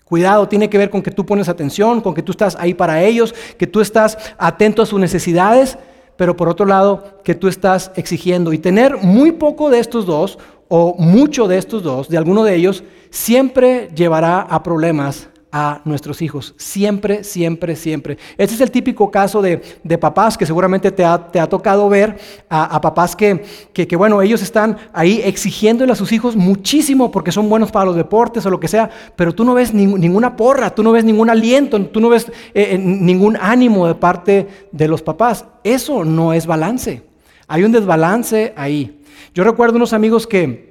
Cuidado 0.10 0.48
tiene 0.48 0.72
que 0.72 0.80
ver 0.80 0.90
con 0.90 1.04
que 1.04 1.12
tú 1.12 1.24
pones 1.24 1.50
atención, 1.50 2.02
con 2.02 2.16
que 2.16 2.24
tú 2.24 2.32
estás 2.32 2.56
ahí 2.60 2.74
para 2.74 3.04
ellos, 3.04 3.36
que 3.60 3.68
tú 3.68 3.80
estás 3.80 4.18
atento 4.40 4.82
a 4.82 4.88
sus 4.88 5.00
necesidades, 5.00 5.78
pero 6.18 6.36
por 6.36 6.50
otro 6.50 6.66
lado, 6.66 7.20
que 7.24 7.36
tú 7.36 7.48
estás 7.48 7.92
exigiendo. 7.96 8.52
Y 8.52 8.58
tener 8.58 8.98
muy 8.98 9.34
poco 9.34 9.70
de 9.70 9.78
estos 9.78 10.08
dos, 10.08 10.40
o 10.68 10.96
mucho 10.98 11.48
de 11.48 11.60
estos 11.60 11.84
dos, 11.84 12.10
de 12.10 12.18
alguno 12.18 12.44
de 12.44 12.56
ellos, 12.56 12.84
siempre 13.12 13.90
llevará 13.94 14.42
a 14.42 14.64
problemas 14.64 15.30
a 15.52 15.82
nuestros 15.84 16.22
hijos. 16.22 16.54
Siempre, 16.58 17.24
siempre, 17.24 17.76
siempre. 17.76 18.18
Este 18.38 18.56
es 18.56 18.62
el 18.62 18.70
típico 18.70 19.10
caso 19.10 19.42
de, 19.42 19.58
papás 20.00 20.38
que 20.38 20.46
seguramente 20.46 20.92
te 20.92 21.04
ha, 21.04 21.50
tocado 21.50 21.90
ver, 21.90 22.18
a, 22.50 22.80
papás 22.80 23.16
que, 23.16 23.44
que, 23.74 23.96
bueno, 23.96 24.22
ellos 24.22 24.42
están 24.42 24.78
ahí 24.94 25.22
exigiéndole 25.24 25.92
a 25.92 25.96
sus 25.96 26.12
hijos 26.12 26.36
muchísimo 26.36 27.12
porque 27.12 27.32
son 27.32 27.50
buenos 27.50 27.72
para 27.72 27.86
los 27.86 27.96
deportes 27.96 28.46
o 28.46 28.50
lo 28.50 28.60
que 28.60 28.68
sea, 28.68 28.90
pero 29.16 29.34
tú 29.34 29.44
no 29.44 29.54
ves 29.56 29.74
ninguna 29.74 30.36
porra, 30.36 30.70
tú 30.70 30.84
no 30.84 30.92
ves 30.92 31.04
ningún 31.04 31.30
aliento, 31.30 31.84
tú 31.88 32.00
no 32.00 32.10
ves 32.10 32.28
eh, 32.54 32.70
eh, 32.72 32.78
ningún 32.78 33.38
ánimo 33.38 33.88
de 33.88 33.96
parte 33.96 34.48
de 34.72 34.88
los 34.88 35.02
papás. 35.02 35.46
Eso 35.64 36.06
no 36.06 36.34
es 36.34 36.46
balance. 36.46 37.04
Hay 37.48 37.64
un 37.64 37.72
desbalance 37.72 38.54
ahí. 38.56 39.02
Yo 39.34 39.44
recuerdo 39.44 39.78
unos 39.78 39.94
amigos 39.94 40.28
que 40.28 40.70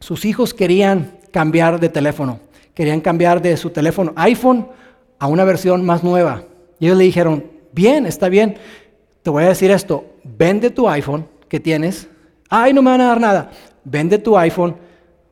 sus 0.00 0.24
hijos 0.24 0.52
querían 0.52 1.18
cambiar 1.30 1.78
de 1.78 1.88
teléfono 1.88 2.40
querían 2.76 3.00
cambiar 3.00 3.40
de 3.40 3.56
su 3.56 3.70
teléfono 3.70 4.12
iPhone 4.16 4.68
a 5.18 5.28
una 5.28 5.44
versión 5.44 5.82
más 5.82 6.04
nueva. 6.04 6.42
Y 6.78 6.84
ellos 6.84 6.98
le 6.98 7.04
dijeron, 7.04 7.46
bien, 7.72 8.04
está 8.04 8.28
bien, 8.28 8.58
te 9.22 9.30
voy 9.30 9.44
a 9.44 9.48
decir 9.48 9.70
esto, 9.70 10.04
vende 10.22 10.68
tu 10.68 10.86
iPhone 10.86 11.26
que 11.48 11.58
tienes, 11.58 12.06
ay, 12.50 12.74
no 12.74 12.82
me 12.82 12.90
van 12.90 13.00
a 13.00 13.06
dar 13.06 13.20
nada, 13.20 13.50
vende 13.82 14.18
tu 14.18 14.36
iPhone, 14.36 14.76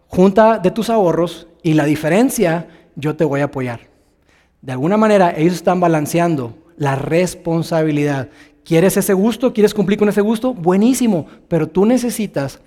junta 0.08 0.58
de 0.58 0.70
tus 0.70 0.88
ahorros 0.88 1.46
y 1.62 1.74
la 1.74 1.84
diferencia 1.84 2.66
yo 2.96 3.14
te 3.14 3.24
voy 3.24 3.42
a 3.42 3.44
apoyar. 3.44 3.80
De 4.62 4.72
alguna 4.72 4.96
manera 4.96 5.34
ellos 5.36 5.52
están 5.52 5.80
balanceando 5.80 6.54
la 6.78 6.96
responsabilidad. 6.96 8.30
¿Quieres 8.64 8.96
ese 8.96 9.12
gusto? 9.12 9.52
¿Quieres 9.52 9.74
cumplir 9.74 9.98
con 9.98 10.08
ese 10.08 10.22
gusto? 10.22 10.54
Buenísimo, 10.54 11.26
pero 11.48 11.68
tú 11.68 11.84
necesitas 11.84 12.58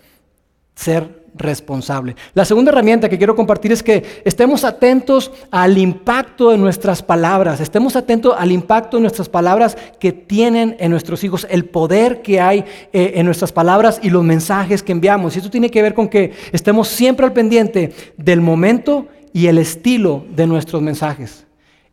ser 0.76 1.17
responsable. 1.38 2.16
La 2.34 2.46
segunda 2.46 2.72
herramienta 2.72 3.10
que 3.10 3.18
quiero 3.18 3.36
compartir 3.36 3.72
es 3.72 3.84
que 3.84 4.22
estemos 4.26 4.64
atentos 4.64 5.32
al 5.52 5.78
impacto 5.78 6.52
de 6.52 6.58
nuestras 6.58 7.02
palabras, 7.02 7.60
estemos 7.60 7.96
atentos 7.96 8.36
al 8.38 8.52
impacto 8.52 8.98
de 8.98 9.02
nuestras 9.02 9.30
palabras 9.30 9.78
que 10.00 10.12
tienen 10.12 10.76
en 10.80 10.92
nuestros 10.92 11.24
hijos, 11.24 11.48
el 11.50 11.66
poder 11.66 12.22
que 12.22 12.42
hay 12.42 12.66
eh, 12.94 13.14
en 13.16 13.26
nuestras 13.26 13.52
palabras 13.52 14.00
y 14.02 14.10
los 14.10 14.24
mensajes 14.24 14.84
que 14.84 14.92
enviamos. 14.92 15.36
Y 15.36 15.40
esto 15.40 15.52
tiene 15.52 15.70
que 15.70 15.82
ver 15.82 15.94
con 15.94 16.08
que 16.08 16.34
estemos 16.52 16.88
siempre 16.88 17.26
al 17.26 17.34
pendiente 17.34 17.94
del 18.18 18.42
momento 18.42 19.08
y 19.34 19.48
el 19.48 19.58
estilo 19.58 20.26
de 20.36 20.48
nuestros 20.48 20.82
mensajes. 20.82 21.46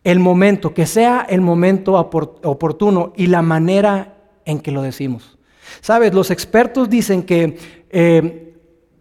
El 0.02 0.18
momento, 0.18 0.74
que 0.74 0.87
sea 0.87 1.26
el 1.28 1.40
momento 1.40 1.94
oportuno 1.94 3.12
y 3.16 3.26
la 3.26 3.42
manera 3.42 4.14
en 4.44 4.61
que 4.61 4.70
lo 4.70 4.83
decimos. 4.83 5.38
Sabes, 5.80 6.14
los 6.14 6.30
expertos 6.30 6.88
dicen 6.88 7.22
que 7.22 7.57
eh, 7.90 8.54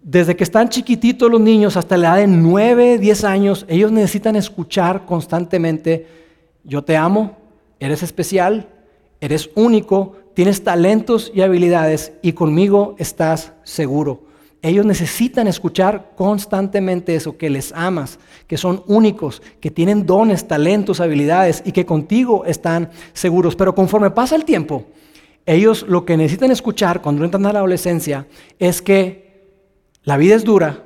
desde 0.04 0.36
que 0.36 0.44
están 0.44 0.68
chiquititos 0.68 1.32
los 1.32 1.40
niños 1.40 1.78
hasta 1.78 1.96
la 1.96 2.10
edad 2.10 2.18
de 2.18 2.28
9, 2.28 3.00
10 3.00 3.24
años, 3.24 3.66
ellos 3.70 3.92
necesitan 3.92 4.36
escuchar 4.36 5.06
constantemente, 5.06 6.08
yo 6.66 6.84
te 6.84 6.98
amo, 6.98 7.38
eres 7.80 8.04
especial, 8.04 8.68
eres 9.22 9.50
único, 9.56 10.18
tienes 10.34 10.64
talentos 10.64 11.32
y 11.34 11.42
habilidades 11.42 12.12
y 12.22 12.34
conmigo 12.34 12.96
estás 13.00 13.54
seguro. 13.64 14.24
Ellos 14.62 14.86
necesitan 14.86 15.48
escuchar 15.48 16.12
constantemente 16.16 17.16
eso, 17.16 17.38
que 17.38 17.50
les 17.50 17.72
amas, 17.74 18.20
que 18.48 18.58
son 18.58 18.84
únicos, 18.88 19.42
que 19.62 19.72
tienen 19.72 20.06
dones, 20.06 20.48
talentos, 20.48 21.00
habilidades 21.00 21.62
y 21.66 21.72
que 21.72 21.86
contigo 21.86 22.44
están 22.46 22.90
seguros. 23.14 23.56
Pero 23.56 23.76
conforme 23.76 24.12
pasa 24.12 24.36
el 24.36 24.46
tiempo, 24.46 24.86
ellos 25.46 25.86
lo 25.88 26.06
que 26.06 26.16
necesitan 26.16 26.52
escuchar 26.52 27.02
cuando 27.02 27.26
entran 27.26 27.46
a 27.46 27.54
la 27.54 27.60
adolescencia 27.60 28.26
es 28.60 28.82
que 28.82 29.23
la 30.04 30.18
vida 30.18 30.36
es 30.36 30.44
dura, 30.44 30.84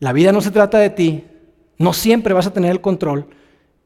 la 0.00 0.12
vida 0.12 0.32
no 0.32 0.40
se 0.40 0.50
trata 0.50 0.78
de 0.78 0.90
ti, 0.90 1.24
no 1.78 1.92
siempre 1.92 2.34
vas 2.34 2.46
a 2.46 2.52
tener 2.52 2.70
el 2.70 2.80
control 2.80 3.26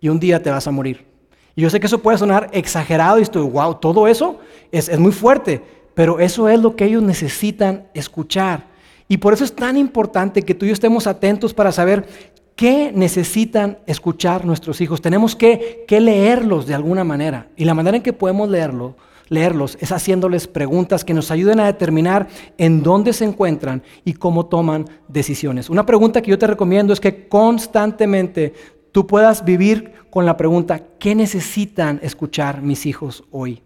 y 0.00 0.09
un 0.09 0.18
día 0.18 0.42
te 0.42 0.50
vas 0.50 0.66
a 0.66 0.70
morir. 0.70 1.07
Y 1.55 1.62
yo 1.62 1.70
sé 1.70 1.81
que 1.81 1.87
eso 1.87 2.00
puede 2.00 2.18
sonar 2.18 2.48
exagerado 2.53 3.18
y 3.18 3.22
estoy, 3.22 3.42
wow, 3.42 3.74
todo 3.74 4.09
eso 4.09 4.38
es, 4.72 4.98
muy 4.98 5.12
fuerte, 5.12 5.62
pero 5.94 6.20
eso 6.20 6.48
es 6.48 6.61
lo 6.61 6.76
que 6.76 6.87
ellos 6.87 7.03
necesitan 7.03 7.88
escuchar. 7.92 8.68
Y 9.09 9.18
por 9.18 9.35
eso 9.35 9.44
es 9.44 9.55
tan 9.55 9.76
importante 9.76 10.42
que 10.42 10.55
tú 10.55 10.64
y 10.64 10.68
yo 10.68 10.74
estemos 10.74 11.07
atentos 11.07 11.53
para 11.53 11.72
saber 11.72 12.07
qué 12.55 12.92
necesitan 12.94 13.79
escuchar 13.87 14.44
nuestros 14.44 14.81
hijos. 14.81 15.03
Tenemos 15.03 15.35
que, 15.35 15.85
que 15.88 16.00
leerlos 16.00 16.66
de 16.66 16.74
alguna 16.74 17.03
manera. 17.03 17.48
Y 17.57 17.64
la 17.64 17.74
manera 17.74 17.96
en 17.96 18.03
que 18.03 18.12
podemos 18.12 18.48
leerlo 18.48 18.96
leerlos 19.30 19.78
es 19.80 19.92
haciéndoles 19.92 20.46
preguntas 20.46 21.04
que 21.04 21.14
nos 21.14 21.30
ayuden 21.30 21.60
a 21.60 21.66
determinar 21.66 22.28
en 22.58 22.82
dónde 22.82 23.14
se 23.14 23.24
encuentran 23.24 23.82
y 24.04 24.12
cómo 24.12 24.44
toman 24.46 24.86
decisiones. 25.08 25.70
Una 25.70 25.86
pregunta 25.86 26.20
que 26.20 26.30
yo 26.30 26.38
te 26.38 26.48
recomiendo 26.48 26.92
es 26.92 27.00
que 27.00 27.28
constantemente 27.28 28.52
tú 28.92 29.06
puedas 29.06 29.42
vivir 29.44 29.92
con 30.10 30.26
la 30.26 30.36
pregunta, 30.36 30.82
¿qué 30.98 31.14
necesitan 31.14 32.00
escuchar 32.02 32.60
mis 32.60 32.84
hijos 32.84 33.24
hoy? 33.30 33.62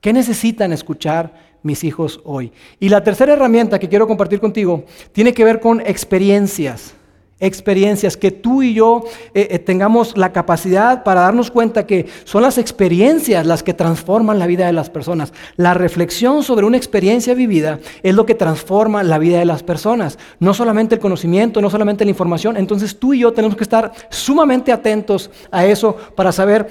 ¿Qué 0.00 0.12
necesitan 0.12 0.72
escuchar 0.72 1.34
mis 1.62 1.84
hijos 1.84 2.20
hoy? 2.24 2.52
Y 2.80 2.88
la 2.88 3.04
tercera 3.04 3.32
herramienta 3.32 3.78
que 3.78 3.88
quiero 3.88 4.06
compartir 4.06 4.40
contigo 4.40 4.84
tiene 5.12 5.34
que 5.34 5.44
ver 5.44 5.60
con 5.60 5.80
experiencias 5.80 6.94
experiencias, 7.42 8.16
que 8.16 8.30
tú 8.30 8.62
y 8.62 8.72
yo 8.72 9.02
eh, 9.34 9.48
eh, 9.50 9.58
tengamos 9.58 10.16
la 10.16 10.32
capacidad 10.32 11.02
para 11.02 11.22
darnos 11.22 11.50
cuenta 11.50 11.86
que 11.86 12.06
son 12.24 12.42
las 12.42 12.56
experiencias 12.56 13.44
las 13.44 13.62
que 13.62 13.74
transforman 13.74 14.38
la 14.38 14.46
vida 14.46 14.64
de 14.64 14.72
las 14.72 14.88
personas. 14.88 15.32
La 15.56 15.74
reflexión 15.74 16.44
sobre 16.44 16.64
una 16.64 16.76
experiencia 16.76 17.34
vivida 17.34 17.80
es 18.02 18.14
lo 18.14 18.24
que 18.24 18.36
transforma 18.36 19.02
la 19.02 19.18
vida 19.18 19.40
de 19.40 19.44
las 19.44 19.64
personas, 19.64 20.18
no 20.38 20.54
solamente 20.54 20.94
el 20.94 21.00
conocimiento, 21.00 21.60
no 21.60 21.68
solamente 21.68 22.04
la 22.04 22.10
información. 22.10 22.56
Entonces 22.56 22.98
tú 22.98 23.12
y 23.12 23.18
yo 23.18 23.32
tenemos 23.32 23.56
que 23.56 23.64
estar 23.64 23.92
sumamente 24.08 24.70
atentos 24.70 25.30
a 25.50 25.66
eso 25.66 25.96
para 26.14 26.30
saber 26.30 26.68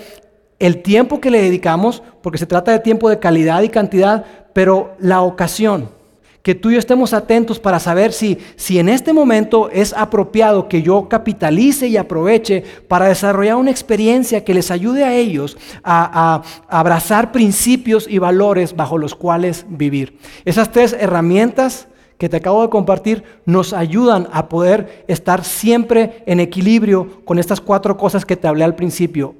el 0.57 0.81
tiempo 0.81 1.19
que 1.19 1.31
le 1.31 1.41
dedicamos, 1.41 2.01
porque 2.21 2.37
se 2.37 2.45
trata 2.45 2.71
de 2.71 2.79
tiempo 2.79 3.09
de 3.09 3.19
calidad 3.19 3.61
y 3.63 3.69
cantidad, 3.69 4.23
pero 4.53 4.95
la 4.99 5.21
ocasión 5.21 6.00
que 6.43 6.55
tú 6.55 6.69
y 6.69 6.73
yo 6.73 6.79
estemos 6.79 7.13
atentos 7.13 7.59
para 7.59 7.79
saber 7.79 8.13
si, 8.13 8.37
si 8.55 8.79
en 8.79 8.89
este 8.89 9.13
momento 9.13 9.69
es 9.69 9.93
apropiado 9.93 10.67
que 10.67 10.81
yo 10.81 11.07
capitalice 11.07 11.87
y 11.87 11.97
aproveche 11.97 12.63
para 12.87 13.07
desarrollar 13.07 13.57
una 13.57 13.71
experiencia 13.71 14.43
que 14.43 14.53
les 14.53 14.71
ayude 14.71 15.03
a 15.03 15.13
ellos 15.13 15.57
a, 15.83 16.41
a 16.69 16.79
abrazar 16.79 17.31
principios 17.31 18.07
y 18.07 18.17
valores 18.17 18.75
bajo 18.75 18.97
los 18.97 19.13
cuales 19.13 19.65
vivir. 19.69 20.17
Esas 20.45 20.71
tres 20.71 20.95
herramientas 20.99 21.87
que 22.17 22.29
te 22.29 22.37
acabo 22.37 22.61
de 22.61 22.69
compartir 22.69 23.23
nos 23.45 23.73
ayudan 23.73 24.27
a 24.31 24.47
poder 24.47 25.05
estar 25.07 25.43
siempre 25.43 26.23
en 26.25 26.39
equilibrio 26.39 27.23
con 27.25 27.39
estas 27.39 27.61
cuatro 27.61 27.97
cosas 27.97 28.25
que 28.25 28.37
te 28.37 28.47
hablé 28.47 28.63
al 28.63 28.75
principio 28.75 29.35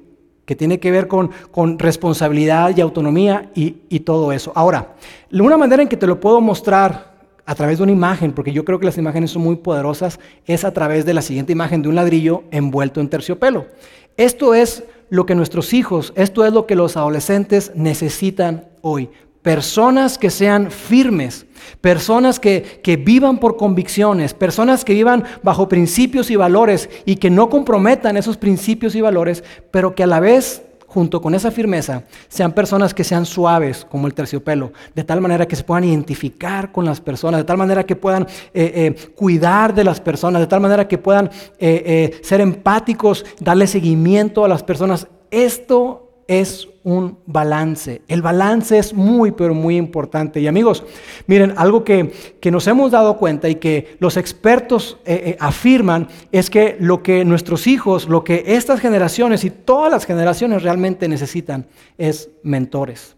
que 0.52 0.56
tiene 0.58 0.82
que 0.82 0.92
ver 0.92 1.08
con, 1.08 1.32
con 1.50 1.80
responsabilidad 1.80 2.76
y 2.76 2.82
autonomía 2.82 3.50
y, 3.56 3.78
y, 3.88 4.02
todo 4.02 4.34
eso. 4.34 4.52
Ahora, 4.54 4.96
una 5.32 5.56
manera 5.56 5.82
en 5.82 5.88
que 5.88 5.96
te 5.96 6.06
lo 6.06 6.20
puedo 6.20 6.42
mostrar 6.42 7.14
a 7.46 7.56
través 7.56 7.78
de 7.78 7.84
una 7.84 7.94
imagen, 7.94 8.34
porque 8.34 8.52
yo 8.52 8.66
creo 8.66 8.78
que 8.78 8.86
las 8.86 8.98
imágenes 8.98 9.32
son 9.32 9.44
muy 9.44 9.56
poderosas, 9.56 10.20
es 10.46 10.66
a 10.66 10.74
través 10.74 11.06
de 11.06 11.14
la 11.14 11.22
siguiente 11.22 11.54
imagen 11.54 11.82
de 11.82 11.88
un 11.88 11.96
ladrillo 11.96 12.44
envuelto 12.52 13.00
en 13.00 13.08
terciopelo. 13.08 13.68
Esto 14.18 14.54
es 14.54 14.84
lo 15.10 15.26
que 15.26 15.36
nuestros 15.36 15.74
hijos, 15.74 16.12
esto 16.18 16.44
es 16.44 16.52
lo 16.52 16.68
que 16.68 16.76
los 16.76 16.98
adolescentes 16.98 17.72
necesitan 17.74 18.66
hoy. 18.82 19.10
Personas 19.42 20.18
que 20.18 20.30
sean 20.30 20.70
firmes, 20.70 21.46
personas 21.82 22.40
que, 22.40 22.82
que, 22.84 22.96
vivan 22.96 23.40
por 23.40 23.58
convicciones, 23.58 24.34
personas 24.34 24.86
que 24.86 24.94
vivan 24.94 25.24
bajo 25.42 25.68
principios 25.68 26.30
y 26.30 26.36
valores 26.36 26.90
y 27.06 27.16
que 27.16 27.30
no 27.30 27.50
comprometan 27.50 28.18
esos 28.18 28.38
principios 28.38 28.94
y 28.96 29.02
valores, 29.02 29.44
pero 29.72 29.96
que 29.96 30.04
a 30.04 30.08
la 30.08 30.20
vez 30.20 30.62
junto 30.92 31.22
con 31.22 31.34
esa 31.34 31.52
firmeza, 31.52 32.04
sean 32.28 32.52
personas 32.52 32.94
que 32.94 33.06
sean 33.06 33.26
suaves 33.26 33.86
como 33.90 34.08
el 34.08 34.14
terciopelo, 34.14 34.74
de 34.94 35.06
tal 35.06 35.22
manera 35.22 35.48
que 35.48 35.56
se 35.56 35.64
puedan 35.64 35.86
identificar 35.86 36.74
con 36.74 36.84
las 36.84 37.00
personas, 37.00 37.40
de 37.40 37.46
tal 37.46 37.56
manera 37.56 37.86
que 37.86 37.96
puedan 37.96 38.24
eh, 38.24 38.74
eh, 38.76 38.96
cuidar 39.16 39.74
de 39.74 39.86
las 39.86 40.02
personas, 40.02 40.42
de 40.42 40.48
tal 40.48 40.60
manera 40.60 40.90
que 40.90 40.98
puedan 40.98 41.30
eh, 41.60 42.20
ser 42.24 42.42
empáticos, 42.42 43.26
darle 43.40 43.68
seguimiento 43.68 44.44
a 44.44 44.50
las 44.50 44.64
personas. 44.64 45.08
Esto 45.32 46.12
es 46.28 46.68
un 46.84 47.20
balance. 47.26 48.02
El 48.08 48.22
balance 48.22 48.78
es 48.78 48.94
muy, 48.94 49.32
pero 49.32 49.54
muy 49.54 49.78
importante. 49.78 50.40
Y 50.40 50.48
amigos, 50.48 50.84
miren, 51.28 51.54
algo 51.58 51.84
que, 51.84 52.12
nos 52.52 52.68
hemos 52.68 52.92
dado 52.92 53.18
cuenta 53.18 53.50
y 53.50 53.56
que 53.56 53.96
los 54.00 54.18
expertos 54.18 54.98
eh, 55.06 55.22
eh, 55.26 55.38
afirman 55.40 56.08
es 56.32 56.50
que 56.50 56.78
lo 56.80 57.04
que 57.04 57.24
nuestros 57.26 57.68
hijos, 57.68 58.10
lo 58.10 58.24
que 58.24 58.44
estas 58.48 58.80
generaciones 58.80 59.44
y 59.44 59.50
todas 59.50 59.92
las 59.92 60.06
generaciones 60.06 60.64
realmente 60.64 61.08
necesitan 61.08 61.68
es 61.98 62.30
mentores. 62.44 63.16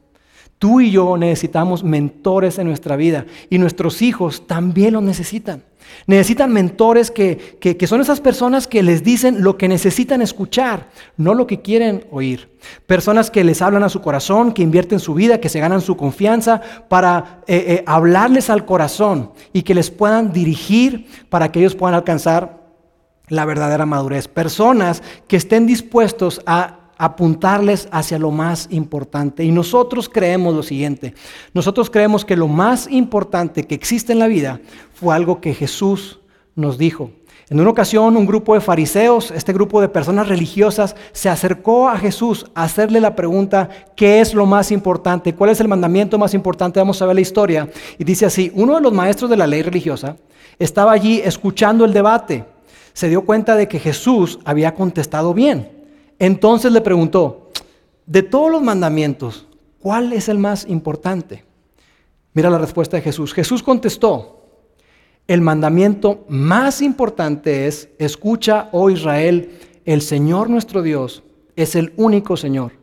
Tú 0.64 0.80
y 0.80 0.92
yo 0.92 1.18
necesitamos 1.18 1.84
mentores 1.84 2.58
en 2.58 2.68
nuestra 2.68 2.96
vida 2.96 3.26
y 3.50 3.58
nuestros 3.58 4.02
hijos 4.02 4.48
también 4.48 4.94
lo 4.94 5.02
necesitan. 5.02 5.62
Necesitan 6.08 6.54
mentores 6.54 7.12
que, 7.12 7.58
son 7.86 8.00
esas 8.00 8.22
personas 8.22 8.66
que 8.66 8.82
les 8.82 9.04
dicen 9.04 9.44
lo 9.44 9.58
que 9.58 9.68
necesitan 9.68 10.22
escuchar, 10.22 10.88
no 11.18 11.34
lo 11.34 11.48
que 11.48 11.62
quieren 11.62 12.06
oír. 12.12 12.50
Personas 12.88 13.30
que 13.30 13.44
les 13.44 13.62
hablan 13.62 13.84
a 13.84 13.90
su 13.90 14.00
corazón, 14.00 14.54
que 14.54 14.64
invierten 14.64 15.02
su 15.02 15.14
vida, 15.14 15.42
que 15.42 15.50
se 15.50 15.60
ganan 15.60 15.82
su 15.82 15.98
confianza 15.98 16.62
para 16.88 17.42
eh, 17.46 17.66
eh, 17.68 17.84
hablarles 17.86 18.50
al 18.50 18.64
corazón 18.64 19.34
y 19.52 19.64
que 19.64 19.76
les 19.76 19.92
puedan 19.92 20.32
dirigir 20.32 21.08
para 21.28 21.52
que 21.52 21.60
ellos 21.60 21.76
puedan 21.76 21.96
alcanzar 21.96 22.64
la 23.28 23.44
verdadera 23.44 23.86
madurez. 23.86 24.30
Personas 24.30 25.04
que 25.28 25.36
estén 25.36 25.68
dispuestos 25.68 26.40
a 26.46 26.83
apuntarles 27.04 27.88
hacia 27.92 28.18
lo 28.18 28.32
más 28.32 28.68
importante. 28.72 29.44
Y 29.44 29.52
nosotros 29.52 30.10
creemos 30.10 30.56
lo 30.56 30.64
siguiente, 30.64 31.14
nosotros 31.54 31.90
creemos 31.90 32.26
que 32.26 32.38
lo 32.38 32.48
más 32.48 32.88
importante 32.90 33.64
que 33.64 33.76
existe 33.76 34.14
en 34.14 34.20
la 34.20 34.28
vida 34.28 34.62
fue 34.94 35.16
algo 35.16 35.42
que 35.42 35.54
Jesús 35.54 36.20
nos 36.56 36.78
dijo. 36.78 37.12
En 37.50 37.60
una 37.60 37.70
ocasión 37.70 38.16
un 38.16 38.26
grupo 38.26 38.54
de 38.54 38.62
fariseos, 38.62 39.30
este 39.32 39.52
grupo 39.52 39.82
de 39.82 39.90
personas 39.90 40.30
religiosas, 40.30 40.96
se 41.12 41.30
acercó 41.30 41.90
a 41.90 41.98
Jesús 41.98 42.46
a 42.56 42.64
hacerle 42.64 43.02
la 43.02 43.16
pregunta, 43.16 43.70
¿qué 43.96 44.22
es 44.22 44.34
lo 44.34 44.46
más 44.46 44.72
importante? 44.72 45.36
¿Cuál 45.36 45.50
es 45.50 45.60
el 45.60 45.68
mandamiento 45.68 46.18
más 46.18 46.34
importante? 46.34 46.80
Vamos 46.80 47.02
a 47.02 47.06
ver 47.06 47.16
la 47.16 47.22
historia. 47.22 47.70
Y 48.00 48.06
dice 48.06 48.26
así, 48.26 48.52
uno 48.56 48.76
de 48.76 48.82
los 48.82 48.94
maestros 48.94 49.30
de 49.30 49.38
la 49.38 49.46
ley 49.46 49.62
religiosa 49.62 50.16
estaba 50.58 50.94
allí 50.94 51.22
escuchando 51.24 51.84
el 51.84 51.94
debate. 51.94 52.46
Se 52.94 53.10
dio 53.10 53.26
cuenta 53.26 53.56
de 53.56 53.68
que 53.68 53.80
Jesús 53.80 54.40
había 54.46 54.74
contestado 54.74 55.34
bien. 55.34 55.83
Entonces 56.20 56.72
le 56.72 56.82
preguntó, 56.82 57.50
de 58.06 58.24
todos 58.24 58.52
los 58.52 58.62
mandamientos, 58.62 59.48
¿cuál 59.80 60.14
es 60.14 60.30
el 60.30 60.38
más 60.38 60.66
importante? 60.68 61.46
Mira 62.34 62.50
la 62.50 62.58
respuesta 62.58 62.98
de 62.98 63.04
Jesús. 63.04 63.34
Jesús 63.34 63.64
contestó, 63.64 64.42
el 65.28 65.42
mandamiento 65.42 66.26
más 66.28 66.82
importante 66.82 67.68
es, 67.68 67.90
escucha, 67.98 68.70
oh 68.72 68.90
Israel, 68.90 69.52
el 69.86 70.02
Señor 70.02 70.50
nuestro 70.50 70.82
Dios 70.82 71.24
es 71.56 71.76
el 71.76 71.94
único 71.96 72.36
Señor. 72.36 72.74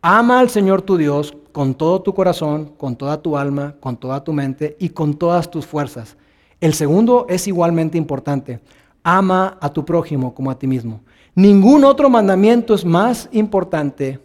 Ama 0.00 0.40
al 0.40 0.50
Señor 0.50 0.82
tu 0.82 0.96
Dios 0.96 1.34
con 1.52 1.74
todo 1.74 2.00
tu 2.00 2.14
corazón, 2.14 2.72
con 2.78 2.96
toda 2.96 3.20
tu 3.20 3.36
alma, 3.36 3.76
con 3.80 3.96
toda 3.96 4.24
tu 4.24 4.32
mente 4.32 4.76
y 4.78 4.88
con 4.88 5.14
todas 5.14 5.50
tus 5.50 5.66
fuerzas. 5.66 6.16
El 6.60 6.74
segundo 6.74 7.26
es 7.28 7.46
igualmente 7.46 7.98
importante. 7.98 8.60
Ama 9.02 9.58
a 9.60 9.68
tu 9.68 9.84
prójimo 9.84 10.34
como 10.34 10.50
a 10.50 10.58
ti 10.58 10.66
mismo. 10.66 11.00
Ningún 11.34 11.84
otro 11.84 12.10
mandamiento 12.10 12.74
es 12.74 12.84
más 12.84 13.28
importante 13.32 14.18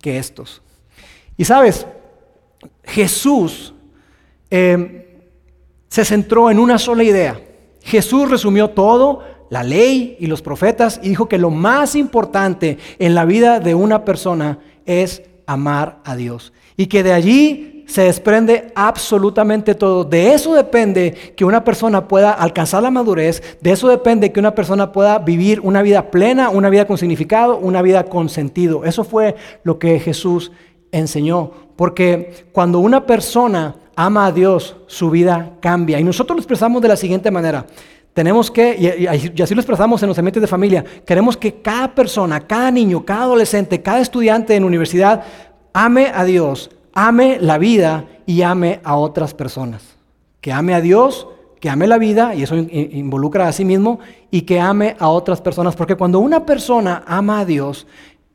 que 0.00 0.18
estos. 0.18 0.62
Y 1.36 1.44
sabes, 1.44 1.86
Jesús 2.84 3.72
eh, 4.50 5.20
se 5.88 6.04
centró 6.04 6.50
en 6.50 6.58
una 6.58 6.78
sola 6.78 7.04
idea. 7.04 7.40
Jesús 7.82 8.30
resumió 8.30 8.70
todo, 8.70 9.22
la 9.50 9.62
ley 9.62 10.16
y 10.18 10.26
los 10.26 10.42
profetas, 10.42 11.00
y 11.02 11.10
dijo 11.10 11.28
que 11.28 11.38
lo 11.38 11.50
más 11.50 11.94
importante 11.94 12.78
en 12.98 13.14
la 13.14 13.24
vida 13.24 13.60
de 13.60 13.74
una 13.74 14.04
persona 14.04 14.58
es 14.84 15.22
amar 15.46 16.00
a 16.04 16.16
Dios. 16.16 16.52
Y 16.76 16.86
que 16.86 17.02
de 17.02 17.12
allí 17.12 17.71
se 17.86 18.02
desprende 18.02 18.72
absolutamente 18.74 19.74
todo. 19.74 20.04
De 20.04 20.32
eso 20.32 20.54
depende 20.54 21.12
que 21.36 21.44
una 21.44 21.64
persona 21.64 22.08
pueda 22.08 22.32
alcanzar 22.32 22.82
la 22.82 22.90
madurez, 22.90 23.58
de 23.60 23.72
eso 23.72 23.88
depende 23.88 24.32
que 24.32 24.40
una 24.40 24.54
persona 24.54 24.92
pueda 24.92 25.18
vivir 25.18 25.60
una 25.60 25.82
vida 25.82 26.10
plena, 26.10 26.50
una 26.50 26.70
vida 26.70 26.86
con 26.86 26.98
significado, 26.98 27.58
una 27.58 27.82
vida 27.82 28.04
con 28.04 28.28
sentido. 28.28 28.84
Eso 28.84 29.04
fue 29.04 29.36
lo 29.64 29.78
que 29.78 29.98
Jesús 30.00 30.52
enseñó. 30.90 31.50
Porque 31.76 32.46
cuando 32.52 32.78
una 32.78 33.06
persona 33.06 33.76
ama 33.96 34.26
a 34.26 34.32
Dios, 34.32 34.76
su 34.86 35.10
vida 35.10 35.52
cambia. 35.60 35.98
Y 35.98 36.04
nosotros 36.04 36.36
lo 36.36 36.40
expresamos 36.40 36.80
de 36.82 36.88
la 36.88 36.96
siguiente 36.96 37.30
manera. 37.30 37.66
Tenemos 38.14 38.50
que, 38.50 38.76
y, 38.78 39.42
así 39.42 39.54
lo 39.54 39.60
expresamos 39.60 40.02
en 40.02 40.08
los 40.08 40.18
ambientes 40.18 40.42
de 40.42 40.46
familia, 40.46 40.84
queremos 41.06 41.34
que 41.36 41.62
cada 41.62 41.94
persona, 41.94 42.40
cada 42.40 42.70
niño, 42.70 43.06
cada 43.06 43.22
adolescente, 43.22 43.80
cada 43.80 44.00
estudiante 44.00 44.54
en 44.54 44.64
universidad 44.64 45.22
ame 45.72 46.12
a 46.14 46.24
Dios, 46.24 46.70
ame 46.94 47.38
la 47.40 47.58
vida 47.58 48.06
y 48.26 48.42
ame 48.42 48.80
a 48.84 48.96
otras 48.96 49.34
personas. 49.34 49.82
Que 50.40 50.52
ame 50.52 50.74
a 50.74 50.80
Dios, 50.80 51.28
que 51.60 51.70
ame 51.70 51.86
la 51.86 51.98
vida, 51.98 52.34
y 52.34 52.42
eso 52.42 52.56
involucra 52.56 53.46
a 53.46 53.52
sí 53.52 53.64
mismo, 53.64 54.00
y 54.30 54.42
que 54.42 54.60
ame 54.60 54.96
a 54.98 55.08
otras 55.08 55.40
personas. 55.40 55.76
Porque 55.76 55.94
cuando 55.94 56.18
una 56.18 56.44
persona 56.44 57.04
ama 57.06 57.40
a 57.40 57.44
Dios, 57.44 57.86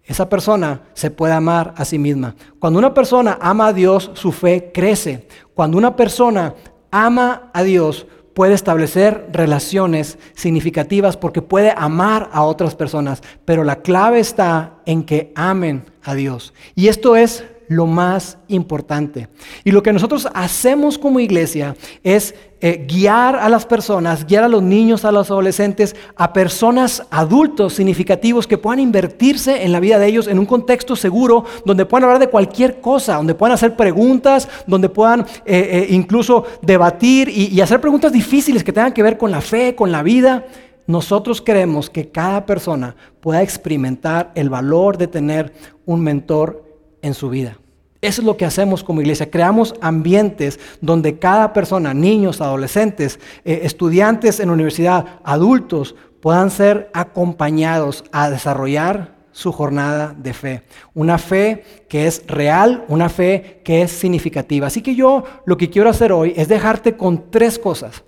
esa 0.06 0.30
persona 0.30 0.82
se 0.94 1.12
puede 1.12 1.34
amar 1.34 1.74
a 1.76 1.84
sí 1.84 2.00
misma. 2.00 2.36
Cuando 2.60 2.80
una 2.80 2.94
persona 2.94 3.38
ama 3.42 3.68
a 3.68 3.74
Dios, 3.74 4.12
su 4.14 4.32
fe 4.32 4.72
crece. 4.74 5.28
Cuando 5.54 5.78
una 5.78 5.98
persona 5.98 6.56
ama 6.92 7.52
a 7.54 7.64
Dios, 7.64 8.08
puede 8.34 8.54
establecer 8.54 9.28
relaciones 9.34 10.18
significativas 10.34 11.18
porque 11.18 11.42
puede 11.42 11.74
amar 11.76 12.30
a 12.32 12.44
otras 12.44 12.76
personas. 12.76 13.22
Pero 13.44 13.66
la 13.66 13.82
clave 13.82 14.20
está 14.20 14.76
en 14.86 15.04
que 15.04 15.34
amen 15.36 15.84
a 16.04 16.14
Dios. 16.14 16.54
Y 16.76 16.88
esto 16.88 17.18
es 17.18 17.44
lo 17.68 17.86
más 17.86 18.38
importante. 18.48 19.28
Y 19.64 19.72
lo 19.72 19.84
que 19.84 19.94
nosotros 19.94 20.28
hacemos 20.34 20.98
como 20.98 21.20
iglesia 21.20 21.76
es 22.04 22.34
eh, 22.60 22.88
guiar 22.88 23.36
a 23.36 23.50
las 23.50 23.68
personas, 23.68 24.26
guiar 24.26 24.44
a 24.44 24.48
los 24.48 24.64
niños, 24.64 25.06
a 25.06 25.12
los 25.12 25.30
adolescentes, 25.30 25.96
a 26.16 26.34
personas 26.34 27.04
adultos 27.12 27.74
significativos 27.74 28.48
que 28.48 28.58
puedan 28.58 28.80
invertirse 28.80 29.64
en 29.64 29.72
la 29.72 29.80
vida 29.80 30.00
de 30.00 30.08
ellos 30.08 30.28
en 30.28 30.40
un 30.40 30.46
contexto 30.46 30.96
seguro, 30.96 31.46
donde 31.66 31.86
puedan 31.86 32.06
hablar 32.06 32.20
de 32.20 32.30
cualquier 32.30 32.82
cosa, 32.82 33.16
donde 33.16 33.36
puedan 33.36 33.54
hacer 33.54 33.76
preguntas, 33.76 34.50
donde 34.66 34.90
puedan 34.90 35.22
eh, 35.22 35.26
eh, 35.46 35.88
incluso 35.92 36.46
debatir 36.62 37.30
y, 37.30 37.62
hacer 37.62 37.82
preguntas 37.82 38.12
difíciles 38.12 38.64
que 38.64 38.74
tengan 38.74 38.94
que 38.94 39.04
ver 39.04 39.18
con 39.18 39.30
la 39.30 39.42
fe, 39.42 39.76
con 39.76 39.92
la 39.92 40.02
vida. 40.02 40.46
Nosotros 40.88 41.42
queremos 41.42 41.90
que 41.90 42.10
cada 42.10 42.46
persona 42.46 42.96
pueda 43.20 43.42
experimentar 43.42 44.32
el 44.36 44.50
valor 44.50 44.98
de 44.98 45.08
tener 45.08 45.54
un 45.86 46.02
mentor 46.02 46.67
en 47.08 47.14
su 47.14 47.30
vida. 47.30 47.58
Eso 48.02 48.22
es 48.22 48.26
lo 48.28 48.38
que 48.38 48.46
hacemos 48.46 48.84
como 48.84 49.02
iglesia. 49.02 49.32
Creamos 49.32 49.74
ambientes 49.82 50.60
donde 50.82 51.18
cada 51.18 51.52
persona, 51.52 51.94
niños, 51.94 52.42
adolescentes, 52.42 53.20
eh, 53.44 53.62
estudiantes 53.64 54.40
en 54.40 54.52
universidad, 54.52 55.20
adultos, 55.24 55.96
puedan 56.22 56.52
ser 56.52 56.92
acompañados 56.94 58.04
a 58.12 58.30
desarrollar 58.30 59.16
su 59.32 59.52
jornada 59.52 60.16
de 60.18 60.34
fe. 60.34 60.64
Una 60.94 61.18
fe 61.18 61.64
que 61.90 62.08
es 62.08 62.24
real, 62.28 62.86
una 62.88 63.10
fe 63.10 63.62
que 63.64 63.82
es 63.82 63.92
significativa. 63.92 64.68
Así 64.68 64.82
que 64.82 64.96
yo 64.96 65.24
lo 65.46 65.58
que 65.58 65.70
quiero 65.70 65.90
hacer 65.90 66.12
hoy 66.12 66.34
es 66.36 66.48
dejarte 66.48 66.98
con 66.98 67.32
tres 67.32 67.58
cosas. 67.58 68.04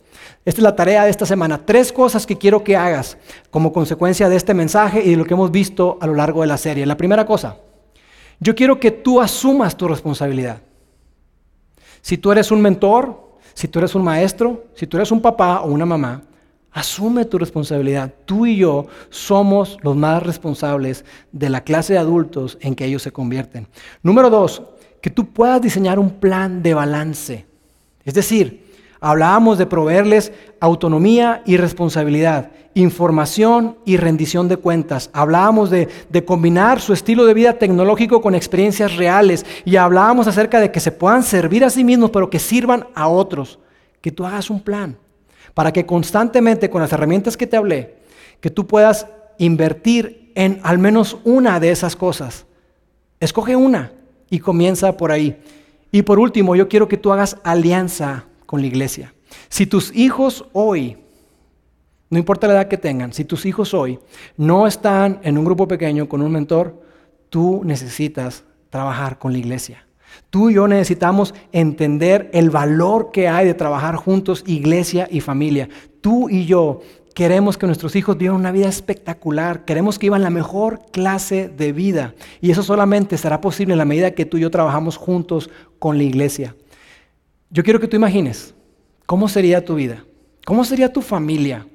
Esta 0.46 0.62
es 0.62 0.64
la 0.64 0.76
tarea 0.76 1.04
de 1.04 1.12
esta 1.12 1.26
semana. 1.26 1.66
Tres 1.66 1.92
cosas 1.92 2.26
que 2.26 2.38
quiero 2.38 2.64
que 2.64 2.76
hagas 2.76 3.18
como 3.52 3.74
consecuencia 3.74 4.30
de 4.30 4.36
este 4.36 4.54
mensaje 4.54 5.04
y 5.04 5.12
de 5.12 5.18
lo 5.18 5.26
que 5.26 5.34
hemos 5.34 5.52
visto 5.52 5.98
a 6.02 6.08
lo 6.08 6.16
largo 6.16 6.42
de 6.42 6.48
la 6.48 6.58
serie. 6.58 6.86
La 6.86 6.98
primera 6.98 7.26
cosa, 7.26 7.58
yo 8.40 8.56
quiero 8.56 8.80
que 8.80 8.92
tú 8.92 9.22
asumas 9.22 9.76
tu 9.76 9.88
responsabilidad. 9.88 10.62
Si 12.02 12.18
tú 12.18 12.32
eres 12.32 12.52
un 12.52 12.62
mentor, 12.62 13.38
si 13.54 13.68
tú 13.68 13.80
eres 13.80 13.96
un 13.96 14.04
maestro, 14.04 14.66
si 14.74 14.88
tú 14.88 14.98
eres 14.98 15.12
un 15.12 15.22
papá 15.22 15.62
o 15.62 15.68
una 15.68 15.86
mamá, 15.86 16.24
asume 16.72 17.26
tu 17.26 17.38
responsabilidad. 17.38 18.14
Tú 18.26 18.46
y 18.46 18.58
yo 18.58 18.88
somos 19.10 19.78
los 19.82 19.96
más 19.96 20.24
responsables 20.24 21.04
de 21.32 21.50
la 21.50 21.64
clase 21.64 21.94
de 21.94 22.00
adultos 22.00 22.58
en 22.62 22.76
que 22.76 22.86
ellos 22.86 23.02
se 23.02 23.12
convierten. 23.12 23.68
Número 24.02 24.30
dos, 24.30 24.64
que 25.02 25.10
tú 25.10 25.26
puedas 25.34 25.62
diseñar 25.62 26.00
un 26.00 26.12
plan 26.12 26.62
de 26.64 26.74
balance. 26.74 27.46
Es 28.06 28.14
decir, 28.14 28.69
Hablábamos 29.02 29.58
de 29.58 29.66
proveerles 29.66 30.34
autonomía 30.60 31.42
y 31.46 31.56
responsabilidad, 31.56 32.52
información 32.74 33.78
y 33.86 33.96
rendición 33.96 34.50
de 34.50 34.58
cuentas. 34.58 35.10
Hablábamos 35.14 35.70
de, 35.70 35.88
combinar 36.26 36.82
su 36.82 36.92
estilo 36.92 37.26
de 37.26 37.34
vida 37.34 37.54
tecnológico 37.54 38.22
con 38.22 38.36
experiencias 38.36 38.98
reales 38.98 39.46
y 39.64 39.78
hablábamos 39.78 40.28
acerca 40.28 40.60
de 40.60 40.72
que 40.72 40.82
se 40.82 40.92
puedan 40.92 41.24
servir 41.24 41.64
a 41.64 41.70
sí 41.70 41.84
mismos, 41.84 42.10
pero 42.10 42.30
que 42.30 42.40
sirvan 42.40 42.88
a 42.94 43.08
otros. 43.08 43.60
Que 44.02 44.12
tú 44.12 44.26
hagas 44.26 44.50
un 44.50 44.62
plan 44.62 44.98
para 45.54 45.72
que 45.72 45.86
constantemente 45.86 46.70
con 46.70 46.82
las 46.82 46.92
herramientas 46.92 47.36
que 47.36 47.48
te 47.48 47.58
hablé, 47.58 47.96
que 48.40 48.50
tú 48.50 48.68
puedas 48.68 49.08
invertir 49.38 50.32
en 50.36 50.60
al 50.64 50.78
menos 50.78 51.18
una 51.24 51.60
de 51.60 51.72
esas 51.72 51.96
cosas. 51.96 52.46
Escoge 53.20 53.56
una 53.56 53.92
y 54.30 54.40
comienza 54.40 54.96
por 54.96 55.12
ahí. 55.12 55.42
Y 55.92 56.02
por 56.04 56.20
último, 56.20 56.56
yo 56.56 56.68
quiero 56.68 56.88
que 56.88 56.98
tú 56.98 57.12
hagas 57.12 57.38
alianza 57.44 58.26
con 58.50 58.62
la 58.62 58.66
iglesia. 58.66 59.14
Si 59.48 59.68
tus 59.68 59.96
hijos 59.96 60.44
hoy, 60.54 60.98
no 62.10 62.18
importa 62.18 62.48
la 62.48 62.54
edad 62.54 62.68
que 62.68 62.80
tengan, 62.80 63.14
si 63.14 63.24
tus 63.24 63.46
hijos 63.46 63.76
hoy 63.76 64.00
no 64.38 64.66
están 64.66 65.20
en 65.22 65.38
un 65.38 65.46
grupo 65.46 65.68
pequeño 65.68 66.10
con 66.10 66.24
un 66.24 66.32
mentor, 66.32 66.82
tú 67.30 67.62
necesitas 67.64 68.44
trabajar 68.72 69.20
con 69.20 69.34
la 69.34 69.38
iglesia. 69.38 69.86
Tú 70.32 70.50
y 70.50 70.56
yo 70.56 70.68
necesitamos 70.68 71.36
entender 71.52 72.32
el 72.34 72.50
valor 72.50 73.12
que 73.12 73.28
hay 73.28 73.46
de 73.46 73.54
trabajar 73.54 73.98
juntos, 73.98 74.44
iglesia 74.48 75.08
y 75.12 75.22
familia. 75.22 75.70
Tú 76.02 76.28
y 76.28 76.48
yo 76.48 76.80
queremos 77.14 77.56
que 77.56 77.68
nuestros 77.68 77.96
hijos 77.96 78.18
vivan 78.18 78.38
una 78.38 78.52
vida 78.52 78.68
espectacular, 78.68 79.64
queremos 79.64 80.00
que 80.00 80.08
vivan 80.08 80.24
la 80.24 80.32
mejor 80.32 80.82
clase 80.92 81.50
de 81.50 81.72
vida. 81.72 82.16
Y 82.42 82.50
eso 82.50 82.64
solamente 82.64 83.16
será 83.16 83.42
posible 83.42 83.76
en 83.76 83.78
la 83.78 83.86
medida 83.86 84.16
que 84.16 84.26
tú 84.26 84.38
y 84.38 84.42
yo 84.42 84.50
trabajamos 84.50 84.98
juntos 84.98 85.52
con 85.78 86.00
la 86.00 86.04
iglesia. 86.04 86.56
Yo 87.50 87.64
quiero 87.64 87.80
que 87.80 87.88
tú 87.88 87.96
imagines 87.96 88.54
cómo 89.06 89.28
sería 89.28 89.64
tu 89.64 89.76
vida, 89.76 90.04
cómo 90.46 90.64
sería 90.64 90.92
tu 90.92 91.02
familia 91.02 91.66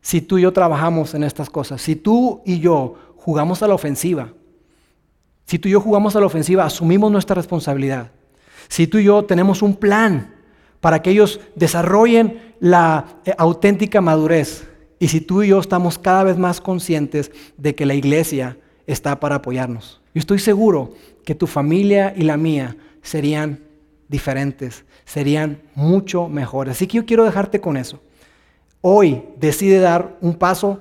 si 0.00 0.20
tú 0.20 0.38
y 0.38 0.42
yo 0.42 0.52
trabajamos 0.52 1.14
en 1.14 1.24
estas 1.24 1.50
cosas, 1.50 1.82
si 1.82 1.96
tú 1.96 2.40
y 2.44 2.60
yo 2.60 2.94
jugamos 3.16 3.62
a 3.62 3.66
la 3.66 3.74
ofensiva, 3.74 4.32
si 5.46 5.58
tú 5.58 5.68
y 5.68 5.72
yo 5.72 5.80
jugamos 5.80 6.14
a 6.14 6.20
la 6.20 6.26
ofensiva, 6.26 6.64
asumimos 6.64 7.10
nuestra 7.10 7.34
responsabilidad. 7.34 8.12
Si 8.68 8.86
tú 8.86 8.98
y 8.98 9.04
yo 9.04 9.24
tenemos 9.24 9.62
un 9.62 9.74
plan 9.74 10.34
para 10.80 11.02
que 11.02 11.10
ellos 11.10 11.40
desarrollen 11.56 12.54
la 12.60 13.20
eh, 13.24 13.34
auténtica 13.38 14.00
madurez. 14.00 14.68
Y 14.98 15.08
si 15.08 15.20
tú 15.20 15.42
y 15.42 15.48
yo 15.48 15.58
estamos 15.58 15.98
cada 15.98 16.22
vez 16.22 16.38
más 16.38 16.60
conscientes 16.60 17.32
de 17.56 17.74
que 17.74 17.86
la 17.86 17.94
iglesia 17.94 18.58
está 18.86 19.18
para 19.18 19.36
apoyarnos. 19.36 20.00
Yo 20.14 20.20
estoy 20.20 20.38
seguro 20.38 20.94
que 21.24 21.34
tu 21.34 21.48
familia 21.48 22.14
y 22.16 22.22
la 22.22 22.36
mía 22.36 22.76
serían 23.02 23.60
diferentes, 24.08 24.84
serían 25.04 25.62
mucho 25.74 26.28
mejores. 26.28 26.72
Así 26.72 26.86
que 26.86 26.98
yo 26.98 27.06
quiero 27.06 27.24
dejarte 27.24 27.60
con 27.60 27.76
eso. 27.76 28.00
Hoy 28.80 29.24
decide 29.36 29.80
dar 29.80 30.16
un 30.20 30.34
paso 30.34 30.80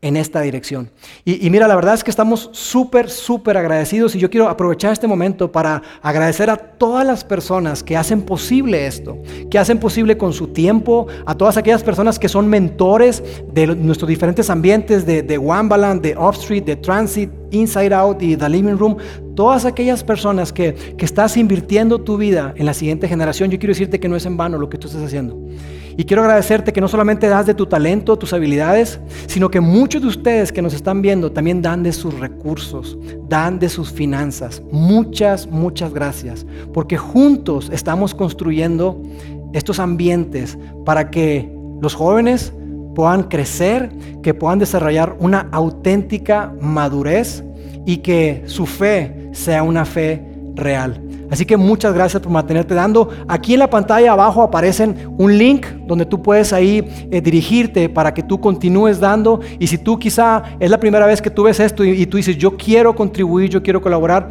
en 0.00 0.16
esta 0.16 0.40
dirección. 0.40 0.90
Y, 1.24 1.50
mira, 1.50 1.66
la 1.66 1.74
verdad 1.74 1.94
es 1.94 2.04
que 2.04 2.10
estamos 2.10 2.50
súper, 2.52 3.10
súper 3.10 3.56
agradecidos 3.56 4.14
y 4.14 4.20
yo 4.20 4.30
quiero 4.30 4.48
aprovechar 4.48 4.92
este 4.92 5.08
momento 5.08 5.50
para 5.50 5.82
agradecer 6.02 6.50
a 6.50 6.56
todas 6.56 7.04
las 7.04 7.24
personas 7.24 7.82
que 7.82 7.96
hacen 7.96 8.22
posible 8.22 8.86
esto, 8.86 9.18
que 9.50 9.58
hacen 9.58 9.78
posible 9.78 10.16
con 10.16 10.32
su 10.32 10.48
tiempo, 10.48 11.08
a 11.26 11.34
todas 11.34 11.56
aquellas 11.56 11.82
personas 11.82 12.18
que 12.18 12.28
son 12.28 12.48
mentores 12.48 13.24
de 13.52 13.66
nuestros 13.66 14.08
diferentes 14.08 14.50
ambientes, 14.50 15.04
de, 15.04 15.22
de 15.22 15.36
Wambaland, 15.36 16.00
de 16.00 16.14
Offstreet, 16.16 16.64
de 16.64 16.76
Transit, 16.76 17.30
Inside 17.50 17.92
Out 17.92 18.22
y 18.22 18.36
The 18.36 18.48
Living 18.48 18.76
Room, 18.76 18.98
todas 19.34 19.64
aquellas 19.64 20.04
personas 20.04 20.52
que, 20.52 20.74
que 20.96 21.04
estás 21.04 21.36
invirtiendo 21.36 22.00
tu 22.00 22.16
vida 22.16 22.54
en 22.56 22.66
la 22.66 22.74
siguiente 22.74 23.08
generación, 23.08 23.50
yo 23.50 23.58
quiero 23.58 23.72
decirte 23.72 23.98
que 23.98 24.08
no 24.08 24.14
es 24.14 24.26
en 24.26 24.36
vano 24.36 24.58
lo 24.58 24.68
que 24.68 24.78
tú 24.78 24.86
estás 24.86 25.02
haciendo. 25.02 25.36
Y 25.98 26.04
quiero 26.04 26.22
agradecerte 26.22 26.72
que 26.72 26.80
no 26.80 26.86
solamente 26.86 27.26
das 27.26 27.44
de 27.44 27.54
tu 27.54 27.66
talento, 27.66 28.16
tus 28.16 28.32
habilidades, 28.32 29.00
sino 29.26 29.50
que 29.50 29.60
muchos 29.60 30.00
de 30.00 30.06
ustedes 30.06 30.52
que 30.52 30.62
nos 30.62 30.72
están 30.72 31.02
viendo 31.02 31.32
también 31.32 31.60
dan 31.60 31.82
de 31.82 31.92
sus 31.92 32.16
recursos, 32.20 32.96
dan 33.28 33.58
de 33.58 33.68
sus 33.68 33.90
finanzas. 33.90 34.62
Muchas, 34.70 35.48
muchas 35.48 35.92
gracias. 35.92 36.46
Porque 36.72 36.96
juntos 36.96 37.68
estamos 37.72 38.14
construyendo 38.14 39.02
estos 39.52 39.80
ambientes 39.80 40.56
para 40.84 41.10
que 41.10 41.52
los 41.82 41.96
jóvenes 41.96 42.52
puedan 42.94 43.24
crecer, 43.24 43.90
que 44.22 44.34
puedan 44.34 44.60
desarrollar 44.60 45.16
una 45.18 45.48
auténtica 45.50 46.54
madurez 46.60 47.42
y 47.86 47.96
que 47.96 48.44
su 48.46 48.66
fe 48.66 49.30
sea 49.32 49.64
una 49.64 49.84
fe 49.84 50.22
real. 50.54 51.07
Así 51.30 51.44
que 51.44 51.56
muchas 51.56 51.94
gracias 51.94 52.22
por 52.22 52.32
mantenerte 52.32 52.74
dando. 52.74 53.08
Aquí 53.26 53.54
en 53.54 53.60
la 53.60 53.70
pantalla 53.70 54.12
abajo 54.12 54.42
aparecen 54.42 54.96
un 55.18 55.36
link 55.36 55.66
donde 55.86 56.06
tú 56.06 56.22
puedes 56.22 56.52
ahí 56.52 56.86
eh, 57.10 57.20
dirigirte 57.20 57.88
para 57.88 58.14
que 58.14 58.22
tú 58.22 58.40
continúes 58.40 59.00
dando. 59.00 59.40
Y 59.58 59.66
si 59.66 59.78
tú 59.78 59.98
quizá 59.98 60.42
es 60.58 60.70
la 60.70 60.80
primera 60.80 61.06
vez 61.06 61.20
que 61.20 61.30
tú 61.30 61.44
ves 61.44 61.60
esto 61.60 61.84
y, 61.84 61.90
y 61.90 62.06
tú 62.06 62.16
dices, 62.16 62.36
yo 62.36 62.56
quiero 62.56 62.94
contribuir, 62.94 63.50
yo 63.50 63.62
quiero 63.62 63.80
colaborar, 63.80 64.28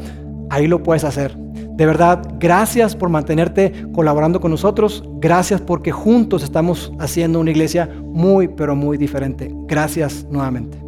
ahí 0.49 0.67
lo 0.67 0.81
puedes 0.81 1.03
hacer. 1.03 1.37
De 1.77 1.85
verdad, 1.85 2.23
gracias 2.39 2.95
por 2.95 3.09
mantenerte 3.09 3.71
colaborando 3.93 4.41
con 4.41 4.49
nosotros. 4.49 5.03
Gracias 5.19 5.61
porque 5.61 5.91
juntos 5.91 6.41
estamos 6.41 6.91
haciendo 6.99 7.39
una 7.39 7.51
iglesia 7.51 7.87
muy, 8.01 8.47
pero 8.47 8.75
muy 8.75 8.97
diferente. 8.97 9.51
Gracias 9.67 10.25
nuevamente. 10.31 10.87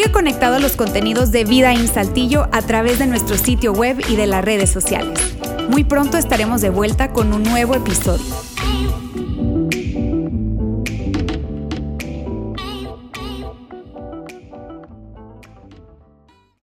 Sigue 0.00 0.12
conectado 0.12 0.54
a 0.54 0.60
los 0.60 0.76
contenidos 0.76 1.30
de 1.30 1.44
Vida 1.44 1.74
en 1.74 1.86
Saltillo 1.86 2.48
a 2.52 2.62
través 2.62 2.98
de 2.98 3.06
nuestro 3.06 3.36
sitio 3.36 3.74
web 3.74 4.02
y 4.08 4.16
de 4.16 4.26
las 4.26 4.42
redes 4.42 4.70
sociales. 4.70 5.36
Muy 5.68 5.84
pronto 5.84 6.16
estaremos 6.16 6.62
de 6.62 6.70
vuelta 6.70 7.12
con 7.12 7.34
un 7.34 7.42
nuevo 7.42 7.74
episodio. 7.74 8.24